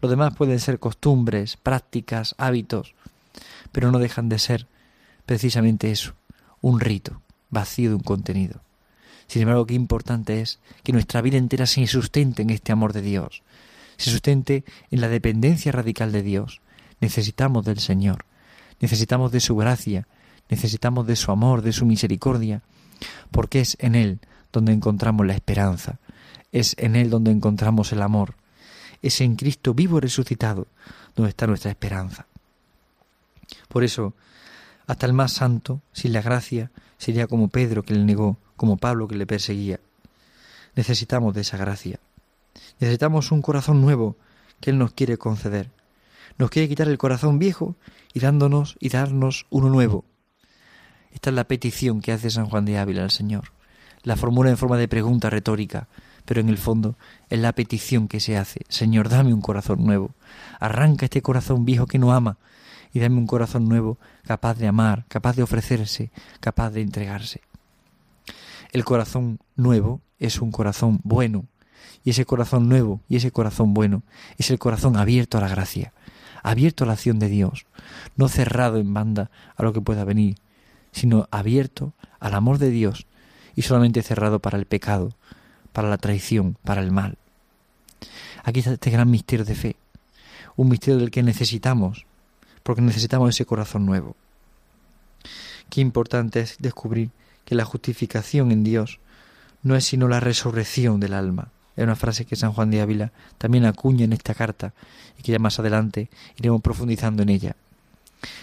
Lo 0.01 0.09
demás 0.09 0.35
pueden 0.35 0.59
ser 0.59 0.79
costumbres, 0.79 1.57
prácticas, 1.57 2.33
hábitos, 2.37 2.95
pero 3.71 3.91
no 3.91 3.99
dejan 3.99 4.29
de 4.29 4.39
ser 4.39 4.67
precisamente 5.25 5.91
eso, 5.91 6.15
un 6.61 6.79
rito 6.79 7.21
vacío 7.49 7.89
de 7.89 7.95
un 7.95 8.01
contenido. 8.01 8.61
Sin 9.31 9.43
embargo, 9.43 9.65
qué 9.65 9.75
importante 9.75 10.41
es 10.41 10.59
que 10.83 10.91
nuestra 10.91 11.21
vida 11.21 11.37
entera 11.37 11.65
se 11.65 11.87
sustente 11.87 12.41
en 12.41 12.49
este 12.49 12.73
amor 12.73 12.91
de 12.91 13.01
Dios, 13.01 13.43
se 13.95 14.11
sustente 14.11 14.65
en 14.89 14.99
la 14.99 15.07
dependencia 15.07 15.71
radical 15.71 16.11
de 16.11 16.21
Dios. 16.21 16.59
Necesitamos 16.99 17.63
del 17.63 17.79
Señor, 17.79 18.25
necesitamos 18.81 19.31
de 19.31 19.39
su 19.39 19.55
gracia, 19.55 20.05
necesitamos 20.49 21.07
de 21.07 21.15
su 21.15 21.31
amor, 21.31 21.61
de 21.61 21.71
su 21.71 21.85
misericordia, 21.85 22.61
porque 23.31 23.61
es 23.61 23.77
en 23.79 23.95
Él 23.95 24.19
donde 24.51 24.73
encontramos 24.73 25.25
la 25.25 25.33
esperanza, 25.33 25.99
es 26.51 26.75
en 26.77 26.97
Él 26.97 27.09
donde 27.09 27.31
encontramos 27.31 27.93
el 27.93 28.01
amor, 28.01 28.35
es 29.01 29.21
en 29.21 29.37
Cristo 29.37 29.73
vivo 29.73 30.01
resucitado 30.01 30.67
donde 31.15 31.29
está 31.29 31.47
nuestra 31.47 31.71
esperanza. 31.71 32.27
Por 33.69 33.85
eso, 33.85 34.13
hasta 34.87 35.05
el 35.05 35.13
más 35.13 35.31
santo, 35.31 35.79
sin 35.93 36.11
la 36.11 36.21
gracia, 36.21 36.69
sería 36.97 37.27
como 37.27 37.47
Pedro 37.47 37.83
que 37.83 37.93
le 37.93 38.03
negó, 38.03 38.37
como 38.61 38.77
Pablo 38.77 39.07
que 39.07 39.15
le 39.15 39.25
perseguía. 39.25 39.79
Necesitamos 40.75 41.33
de 41.33 41.41
esa 41.41 41.57
gracia. 41.57 41.99
Necesitamos 42.79 43.31
un 43.31 43.41
corazón 43.41 43.81
nuevo 43.81 44.17
que 44.59 44.69
Él 44.69 44.77
nos 44.77 44.93
quiere 44.93 45.17
conceder. 45.17 45.71
Nos 46.37 46.51
quiere 46.51 46.69
quitar 46.69 46.87
el 46.87 46.99
corazón 46.99 47.39
viejo 47.39 47.75
y 48.13 48.19
dándonos 48.19 48.75
y 48.79 48.89
darnos 48.89 49.47
uno 49.49 49.69
nuevo, 49.69 50.05
esta 51.11 51.31
es 51.31 51.35
la 51.35 51.47
petición 51.47 52.01
que 52.01 52.11
hace 52.11 52.29
San 52.29 52.45
Juan 52.45 52.65
de 52.65 52.77
Ávila 52.77 53.01
al 53.01 53.09
Señor. 53.09 53.51
La 54.03 54.15
formula 54.15 54.51
en 54.51 54.57
forma 54.57 54.77
de 54.77 54.87
pregunta 54.87 55.31
retórica, 55.31 55.87
pero 56.23 56.39
en 56.39 56.47
el 56.47 56.59
fondo 56.59 56.99
es 57.31 57.39
la 57.39 57.53
petición 57.53 58.07
que 58.07 58.19
se 58.19 58.37
hace. 58.37 58.61
Señor, 58.69 59.09
dame 59.09 59.33
un 59.33 59.41
corazón 59.41 59.83
nuevo. 59.83 60.11
Arranca 60.59 61.05
este 61.05 61.23
corazón 61.23 61.65
viejo 61.65 61.87
que 61.87 61.97
no 61.97 62.13
ama 62.13 62.37
y 62.93 62.99
dame 62.99 63.17
un 63.17 63.25
corazón 63.25 63.67
nuevo 63.67 63.97
capaz 64.23 64.59
de 64.59 64.67
amar, 64.67 65.05
capaz 65.07 65.35
de 65.35 65.41
ofrecerse, 65.41 66.11
capaz 66.39 66.69
de 66.69 66.81
entregarse. 66.81 67.41
El 68.71 68.85
corazón 68.85 69.39
nuevo 69.55 70.01
es 70.17 70.39
un 70.39 70.51
corazón 70.51 71.01
bueno, 71.03 71.45
y 72.03 72.11
ese 72.11 72.25
corazón 72.25 72.69
nuevo 72.69 73.01
y 73.09 73.17
ese 73.17 73.31
corazón 73.31 73.73
bueno 73.73 74.03
es 74.37 74.49
el 74.49 74.59
corazón 74.59 74.95
abierto 74.95 75.37
a 75.37 75.41
la 75.41 75.49
gracia, 75.49 75.93
abierto 76.41 76.83
a 76.83 76.87
la 76.87 76.93
acción 76.93 77.19
de 77.19 77.27
Dios, 77.27 77.65
no 78.15 78.29
cerrado 78.29 78.77
en 78.77 78.93
banda 78.93 79.29
a 79.57 79.63
lo 79.63 79.73
que 79.73 79.81
pueda 79.81 80.05
venir, 80.05 80.37
sino 80.91 81.27
abierto 81.31 81.93
al 82.19 82.33
amor 82.33 82.59
de 82.59 82.69
Dios 82.69 83.07
y 83.55 83.63
solamente 83.63 84.01
cerrado 84.03 84.39
para 84.39 84.57
el 84.57 84.65
pecado, 84.65 85.13
para 85.73 85.89
la 85.89 85.97
traición, 85.97 86.57
para 86.63 86.81
el 86.81 86.91
mal. 86.91 87.17
Aquí 88.43 88.59
está 88.59 88.73
este 88.73 88.89
gran 88.89 89.11
misterio 89.11 89.45
de 89.45 89.55
fe, 89.55 89.75
un 90.55 90.69
misterio 90.69 90.97
del 90.97 91.11
que 91.11 91.23
necesitamos, 91.23 92.05
porque 92.63 92.81
necesitamos 92.81 93.29
ese 93.31 93.45
corazón 93.45 93.85
nuevo. 93.85 94.15
Qué 95.69 95.81
importante 95.81 96.39
es 96.39 96.55
descubrir 96.59 97.11
que 97.51 97.55
la 97.55 97.65
justificación 97.65 98.53
en 98.53 98.63
Dios 98.63 99.01
no 99.61 99.75
es 99.75 99.83
sino 99.83 100.07
la 100.07 100.21
resurrección 100.21 101.01
del 101.01 101.13
alma. 101.13 101.51
Es 101.75 101.83
una 101.83 101.97
frase 101.97 102.23
que 102.23 102.37
San 102.37 102.53
Juan 102.53 102.71
de 102.71 102.79
Ávila 102.79 103.11
también 103.37 103.65
acuña 103.65 104.05
en 104.05 104.13
esta 104.13 104.33
carta 104.33 104.73
y 105.19 105.21
que 105.21 105.33
ya 105.33 105.37
más 105.37 105.59
adelante 105.59 106.09
iremos 106.37 106.61
profundizando 106.61 107.23
en 107.23 107.27
ella. 107.27 107.57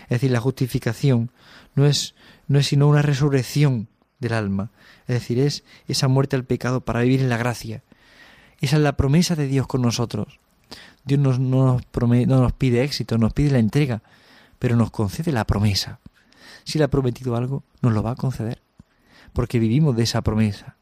Es 0.03 0.09
decir, 0.11 0.31
la 0.31 0.41
justificación 0.41 1.31
no 1.75 1.87
es 1.87 2.15
no 2.49 2.59
es 2.59 2.67
sino 2.67 2.87
una 2.87 3.01
resurrección 3.01 3.89
del 4.19 4.35
alma, 4.35 4.73
es 5.07 5.15
decir, 5.15 5.39
es 5.39 5.65
esa 5.87 6.07
muerte 6.09 6.37
al 6.37 6.45
pecado 6.45 6.83
para 6.83 7.01
vivir 7.01 7.23
en 7.23 7.31
la 7.31 7.39
gracia. 7.39 7.83
Esa 8.61 8.77
es 8.77 8.83
la 8.83 8.99
promesa 8.99 9.37
de 9.37 9.47
Dios 9.47 9.67
con 9.67 9.81
nosotros. 9.81 10.39
Dios 11.07 11.19
no, 11.19 11.39
nos 11.39 11.83
no 11.91 12.43
nos 12.43 12.53
pide 12.53 12.85
éxito, 12.85 13.17
nos 13.17 13.33
pide 13.33 13.53
la 13.53 13.59
entrega, 13.59 14.03
pero 14.59 14.77
nos 14.77 14.91
concede 14.91 15.33
la 15.33 15.47
promesa. 15.47 15.99
Si 16.65 16.77
le 16.77 16.85
ha 16.85 16.89
prometido 16.89 17.37
algo, 17.37 17.65
nos 17.81 17.95
lo 17.95 18.03
va 18.03 18.11
a 18.11 18.15
conceder, 18.15 18.61
porque 19.39 19.61
vivimos 19.61 19.95
de 19.95 20.03
esa 20.03 20.21
promesa. 20.23 20.75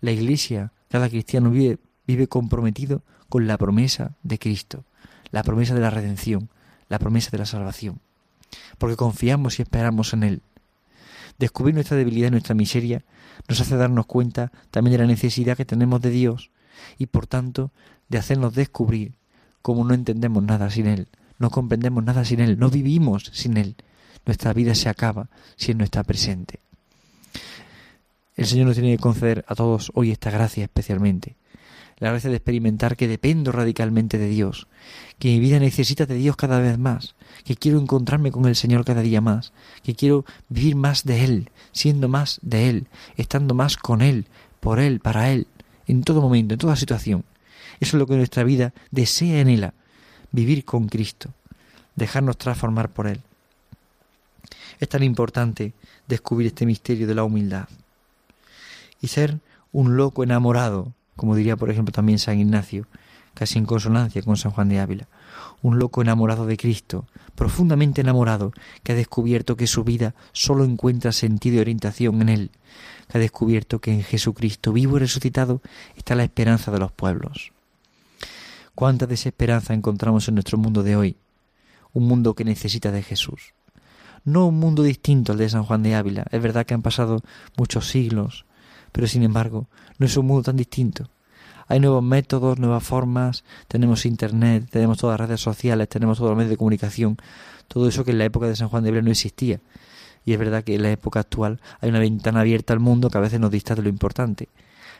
La 0.00 0.10
Iglesia, 0.10 0.72
cada 0.90 1.08
cristiano 1.08 1.52
vive, 1.52 1.78
comprometido 2.26 3.02
con 3.28 3.46
la 3.46 3.56
promesa 3.56 4.16
de 4.24 4.40
Cristo, 4.40 4.82
la 5.30 5.44
promesa 5.44 5.76
de 5.76 5.80
la 5.80 5.90
redención, 5.90 6.48
la 6.88 6.98
promesa 6.98 7.30
de 7.30 7.38
la 7.38 7.46
salvación, 7.46 8.00
porque 8.78 8.96
confiamos 8.96 9.60
y 9.60 9.62
esperamos 9.62 10.12
en 10.12 10.24
Él. 10.24 10.42
Descubrir 11.38 11.76
nuestra 11.76 11.96
debilidad 11.96 12.26
y 12.26 12.30
nuestra 12.32 12.56
miseria 12.56 13.04
nos 13.48 13.60
hace 13.60 13.76
darnos 13.76 14.06
cuenta 14.06 14.50
también 14.72 14.96
de 14.96 14.98
la 14.98 15.06
necesidad 15.06 15.56
que 15.56 15.64
tenemos 15.64 16.02
de 16.02 16.10
Dios 16.10 16.50
y 16.98 17.06
por 17.06 17.28
tanto 17.28 17.70
de 18.08 18.18
hacernos 18.18 18.56
descubrir 18.56 19.12
cómo 19.62 19.84
no 19.84 19.94
entendemos 19.94 20.42
nada 20.42 20.68
sin 20.68 20.88
Él, 20.88 21.06
no 21.38 21.48
comprendemos 21.50 22.02
nada 22.02 22.24
sin 22.24 22.40
Él, 22.40 22.58
no 22.58 22.70
vivimos 22.70 23.30
sin 23.32 23.56
Él. 23.56 23.76
Nuestra 24.26 24.52
vida 24.52 24.74
se 24.74 24.88
acaba 24.88 25.28
si 25.54 25.70
Él 25.70 25.78
no 25.78 25.84
está 25.84 26.02
presente. 26.02 26.58
El 28.36 28.46
Señor 28.46 28.66
nos 28.66 28.74
tiene 28.74 28.96
que 28.96 29.02
conceder 29.02 29.44
a 29.46 29.54
todos 29.54 29.92
hoy 29.94 30.10
esta 30.10 30.28
gracia 30.28 30.64
especialmente, 30.64 31.36
la 31.98 32.10
gracia 32.10 32.30
de 32.30 32.36
experimentar 32.36 32.96
que 32.96 33.06
dependo 33.06 33.52
radicalmente 33.52 34.18
de 34.18 34.28
Dios, 34.28 34.66
que 35.20 35.28
mi 35.28 35.38
vida 35.38 35.60
necesita 35.60 36.04
de 36.04 36.16
Dios 36.16 36.34
cada 36.34 36.58
vez 36.58 36.76
más, 36.76 37.14
que 37.44 37.54
quiero 37.54 37.78
encontrarme 37.78 38.32
con 38.32 38.46
el 38.46 38.56
Señor 38.56 38.84
cada 38.84 39.02
día 39.02 39.20
más, 39.20 39.52
que 39.84 39.94
quiero 39.94 40.24
vivir 40.48 40.74
más 40.74 41.04
de 41.04 41.22
Él, 41.22 41.50
siendo 41.70 42.08
más 42.08 42.40
de 42.42 42.68
Él, 42.70 42.86
estando 43.16 43.54
más 43.54 43.76
con 43.76 44.02
Él, 44.02 44.26
por 44.58 44.80
Él, 44.80 44.98
para 44.98 45.30
Él, 45.30 45.46
en 45.86 46.02
todo 46.02 46.20
momento, 46.20 46.54
en 46.54 46.58
toda 46.58 46.74
situación. 46.74 47.24
Eso 47.78 47.96
es 47.96 48.00
lo 48.00 48.06
que 48.08 48.16
nuestra 48.16 48.42
vida 48.42 48.74
desea 48.90 49.38
en 49.38 49.48
Él, 49.48 49.70
vivir 50.32 50.64
con 50.64 50.88
Cristo, 50.88 51.30
dejarnos 51.94 52.36
transformar 52.36 52.88
por 52.88 53.06
Él. 53.06 53.20
Es 54.80 54.88
tan 54.88 55.04
importante 55.04 55.72
descubrir 56.08 56.48
este 56.48 56.66
misterio 56.66 57.06
de 57.06 57.14
la 57.14 57.22
humildad 57.22 57.68
y 59.00 59.08
ser 59.08 59.40
un 59.72 59.96
loco 59.96 60.22
enamorado 60.22 60.94
como 61.16 61.36
diría 61.36 61.56
por 61.56 61.70
ejemplo 61.70 61.92
también 61.92 62.18
San 62.18 62.38
Ignacio, 62.38 62.86
casi 63.34 63.58
en 63.58 63.66
consonancia 63.66 64.22
con 64.22 64.36
San 64.36 64.52
Juan 64.52 64.68
de 64.68 64.80
Ávila, 64.80 65.08
un 65.62 65.78
loco 65.78 66.02
enamorado 66.02 66.46
de 66.46 66.56
Cristo, 66.56 67.06
profundamente 67.34 68.00
enamorado, 68.00 68.52
que 68.82 68.92
ha 68.92 68.94
descubierto 68.94 69.56
que 69.56 69.66
su 69.66 69.84
vida 69.84 70.14
sólo 70.32 70.64
encuentra 70.64 71.12
sentido 71.12 71.56
y 71.56 71.60
orientación 71.60 72.22
en 72.22 72.28
Él, 72.28 72.50
que 73.08 73.18
ha 73.18 73.20
descubierto 73.20 73.80
que 73.80 73.92
en 73.92 74.02
Jesucristo 74.02 74.72
vivo 74.72 74.96
y 74.96 75.00
resucitado 75.00 75.60
está 75.96 76.14
la 76.14 76.24
esperanza 76.24 76.70
de 76.70 76.78
los 76.78 76.92
pueblos. 76.92 77.52
Cuánta 78.74 79.06
desesperanza 79.06 79.74
encontramos 79.74 80.28
en 80.28 80.34
nuestro 80.34 80.58
mundo 80.58 80.82
de 80.82 80.96
hoy, 80.96 81.16
un 81.92 82.06
mundo 82.08 82.34
que 82.34 82.44
necesita 82.44 82.90
de 82.90 83.02
Jesús. 83.02 83.54
No 84.24 84.46
un 84.46 84.58
mundo 84.58 84.82
distinto 84.82 85.32
al 85.32 85.38
de 85.38 85.48
San 85.48 85.64
Juan 85.64 85.82
de 85.82 85.94
Ávila, 85.94 86.26
es 86.30 86.42
verdad 86.42 86.66
que 86.66 86.74
han 86.74 86.82
pasado 86.82 87.20
muchos 87.56 87.88
siglos, 87.88 88.46
pero 88.94 89.08
sin 89.08 89.24
embargo 89.24 89.66
no 89.98 90.06
es 90.06 90.16
un 90.16 90.26
mundo 90.26 90.44
tan 90.44 90.56
distinto. 90.56 91.10
Hay 91.66 91.80
nuevos 91.80 92.02
métodos, 92.02 92.60
nuevas 92.60 92.84
formas, 92.84 93.42
tenemos 93.66 94.06
internet, 94.06 94.68
tenemos 94.70 94.98
todas 94.98 95.18
las 95.18 95.28
redes 95.28 95.40
sociales, 95.40 95.88
tenemos 95.88 96.18
todos 96.18 96.30
los 96.30 96.36
medios 96.36 96.50
de 96.50 96.56
comunicación, 96.56 97.16
todo 97.66 97.88
eso 97.88 98.04
que 98.04 98.12
en 98.12 98.18
la 98.18 98.24
época 98.26 98.46
de 98.46 98.54
San 98.54 98.68
Juan 98.68 98.84
de 98.84 98.90
Ávila 98.90 99.02
no 99.02 99.10
existía. 99.10 99.58
Y 100.24 100.32
es 100.32 100.38
verdad 100.38 100.62
que 100.62 100.76
en 100.76 100.82
la 100.82 100.92
época 100.92 101.18
actual 101.18 101.60
hay 101.80 101.88
una 101.90 101.98
ventana 101.98 102.40
abierta 102.40 102.72
al 102.72 102.78
mundo 102.78 103.10
que 103.10 103.18
a 103.18 103.20
veces 103.20 103.40
nos 103.40 103.50
dista 103.50 103.74
de 103.74 103.82
lo 103.82 103.88
importante. 103.88 104.48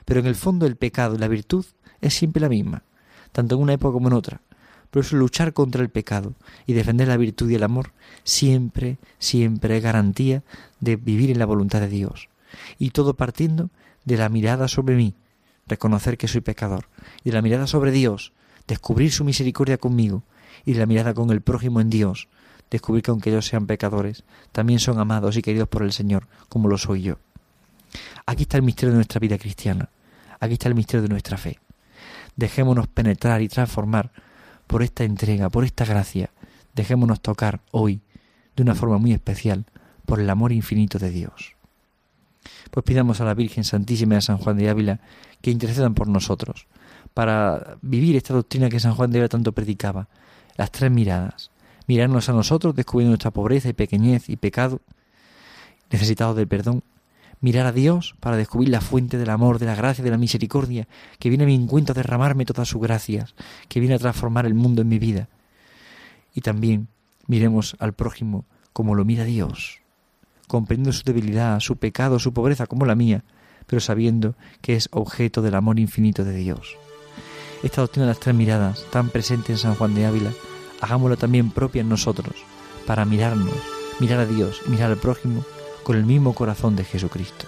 Pero 0.04 0.18
en 0.18 0.26
el 0.26 0.35
fondo 0.35 0.66
el 0.66 0.74
pecado 0.74 1.14
y 1.14 1.18
la 1.18 1.28
virtud 1.28 1.64
es 2.00 2.14
siempre 2.14 2.40
la 2.40 2.48
misma, 2.48 2.83
tanto 3.30 3.54
en 3.54 3.62
una 3.62 3.74
época 3.74 3.92
como 3.92 4.09
en 4.09 4.14
otra. 4.14 4.40
Por 4.90 5.04
eso 5.04 5.14
luchar 5.14 5.52
contra 5.52 5.83
el 5.83 5.88
pecado 5.88 6.35
y 6.66 6.72
defender 6.72 7.07
la 7.07 7.16
virtud 7.16 7.48
y 7.48 7.54
el 7.54 7.62
amor 7.62 7.92
siempre, 8.24 8.98
siempre 9.20 9.76
es 9.76 9.83
garantía 9.85 10.42
de 10.80 10.96
vivir 10.96 11.30
en 11.30 11.38
la 11.38 11.46
voluntad 11.46 11.80
de 11.80 11.88
Dios. 11.88 12.28
Y 12.78 12.90
todo 12.90 13.14
partiendo 13.14 13.70
de 14.04 14.16
la 14.16 14.28
mirada 14.28 14.68
sobre 14.68 14.96
mí, 14.96 15.14
reconocer 15.66 16.18
que 16.18 16.28
soy 16.28 16.40
pecador, 16.40 16.88
y 17.22 17.30
de 17.30 17.34
la 17.34 17.42
mirada 17.42 17.66
sobre 17.66 17.90
Dios, 17.90 18.32
descubrir 18.66 19.12
su 19.12 19.24
misericordia 19.24 19.78
conmigo, 19.78 20.22
y 20.64 20.72
de 20.72 20.80
la 20.80 20.86
mirada 20.86 21.14
con 21.14 21.30
el 21.30 21.40
prójimo 21.40 21.80
en 21.80 21.90
Dios, 21.90 22.28
descubrir 22.70 23.02
que 23.02 23.10
aunque 23.10 23.30
ellos 23.30 23.46
sean 23.46 23.66
pecadores, 23.66 24.24
también 24.52 24.78
son 24.78 24.98
amados 24.98 25.36
y 25.36 25.42
queridos 25.42 25.68
por 25.68 25.82
el 25.82 25.92
Señor, 25.92 26.26
como 26.48 26.68
lo 26.68 26.78
soy 26.78 27.02
yo. 27.02 27.18
Aquí 28.26 28.42
está 28.42 28.56
el 28.56 28.62
misterio 28.62 28.90
de 28.90 28.96
nuestra 28.96 29.20
vida 29.20 29.38
cristiana, 29.38 29.90
aquí 30.40 30.54
está 30.54 30.68
el 30.68 30.74
misterio 30.74 31.02
de 31.02 31.08
nuestra 31.08 31.36
fe. 31.36 31.58
Dejémonos 32.36 32.88
penetrar 32.88 33.42
y 33.42 33.48
transformar 33.48 34.10
por 34.66 34.82
esta 34.82 35.04
entrega, 35.04 35.50
por 35.50 35.64
esta 35.64 35.84
gracia. 35.84 36.30
Dejémonos 36.74 37.20
tocar 37.20 37.60
hoy, 37.70 38.00
de 38.56 38.62
una 38.62 38.74
forma 38.74 38.98
muy 38.98 39.12
especial, 39.12 39.66
por 40.04 40.20
el 40.20 40.28
amor 40.28 40.52
infinito 40.52 40.98
de 40.98 41.10
Dios. 41.10 41.54
Pues 42.70 42.85
pidamos 42.85 43.20
a 43.20 43.24
la 43.24 43.35
Virgen 43.35 43.64
Santísima 43.64 44.14
y 44.14 44.18
a 44.18 44.20
San 44.20 44.38
Juan 44.38 44.57
de 44.57 44.68
Ávila 44.68 45.00
que 45.40 45.50
intercedan 45.50 45.94
por 45.94 46.09
nosotros, 46.09 46.66
para 47.12 47.76
vivir 47.83 48.16
esta 48.16 48.35
doctrina 48.35 48.68
que 48.68 48.80
San 48.80 48.94
Juan 48.94 49.11
de 49.11 49.18
Ávila 49.18 49.28
tanto 49.28 49.52
predicaba, 49.52 50.09
las 50.57 50.70
tres 50.70 50.90
miradas, 50.90 51.50
mirarnos 51.87 52.28
a 52.28 52.33
nosotros 52.33 52.74
descubriendo 52.74 53.11
nuestra 53.11 53.30
pobreza 53.30 53.68
y 53.68 53.72
pequeñez 53.72 54.28
y 54.28 54.37
pecado, 54.37 54.80
necesitados 55.90 56.37
del 56.37 56.48
perdón, 56.48 56.83
mirar 57.40 57.66
a 57.66 57.72
Dios 57.72 58.14
para 58.20 58.37
descubrir 58.37 58.70
la 58.70 58.80
fuente 58.80 59.18
del 59.18 59.30
amor, 59.30 59.59
de 59.59 59.66
la 59.66 59.74
gracia, 59.74 60.02
de 60.02 60.11
la 60.11 60.16
misericordia, 60.16 60.88
que 61.18 61.28
viene 61.28 61.44
a 61.44 61.46
mi 61.46 61.54
encuentro 61.54 61.92
a 61.92 61.94
derramarme 61.94 62.46
todas 62.46 62.68
sus 62.68 62.80
gracias, 62.80 63.35
que 63.68 63.80
viene 63.80 63.96
a 63.96 63.98
transformar 63.98 64.46
el 64.46 64.54
mundo 64.54 64.83
en 64.83 64.88
mi 64.88 64.98
vida. 64.98 65.28
Y 66.35 66.40
también 66.40 66.88
miremos 67.26 67.76
al 67.78 67.92
prójimo 67.92 68.46
como 68.72 68.94
lo 68.94 69.04
mira 69.04 69.24
Dios, 69.24 69.80
comprendiendo 70.46 70.92
su 70.92 71.02
debilidad, 71.04 71.61
su 71.61 71.76
pecado, 71.76 72.18
su 72.18 72.33
pobreza 72.33 72.66
como 72.66 72.87
la 72.87 72.94
mía, 72.94 73.24
pero 73.66 73.80
sabiendo 73.80 74.37
que 74.61 74.76
es 74.76 74.88
objeto 74.92 75.42
del 75.42 75.54
amor 75.54 75.78
infinito 75.78 76.24
de 76.24 76.37
Dios. 76.37 76.76
Esta 77.62 77.80
doctrina 77.80 78.07
de 78.07 78.11
las 78.11 78.20
tres 78.20 78.35
miradas, 78.35 78.85
tan 78.90 79.09
presente 79.09 79.52
en 79.52 79.59
San 79.59 79.74
Juan 79.74 79.94
de 79.94 80.07
Ávila, 80.07 80.30
hagámosla 80.80 81.16
también 81.16 81.50
propia 81.50 81.80
en 81.80 81.88
nosotros, 81.88 82.37
para 82.87 83.04
mirarnos, 83.04 83.54
mirar 84.00 84.20
a 84.20 84.26
Dios, 84.26 84.61
mirar 84.68 84.90
al 84.90 84.98
prójimo 84.98 85.44
con 85.83 85.96
el 85.96 86.04
mismo 86.04 86.35
corazón 86.35 86.76
de 86.76 86.85
Jesucristo. 86.85 87.46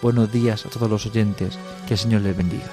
Buenos 0.00 0.32
días 0.32 0.64
a 0.64 0.70
todos 0.70 0.88
los 0.88 1.06
oyentes, 1.06 1.58
que 1.86 1.94
el 1.94 1.98
Señor 1.98 2.22
les 2.22 2.36
bendiga. 2.36 2.70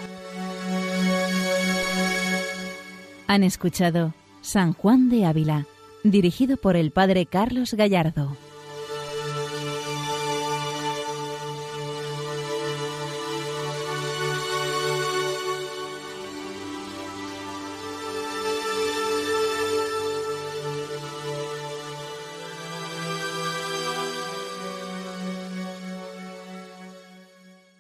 Han 3.28 3.44
escuchado 3.44 4.14
San 4.42 4.74
Juan 4.74 5.10
de 5.10 5.26
Ávila, 5.26 5.66
dirigido 6.04 6.58
por 6.58 6.76
el 6.76 6.92
Padre 6.92 7.26
Carlos 7.26 7.74
Gallardo. 7.74 8.38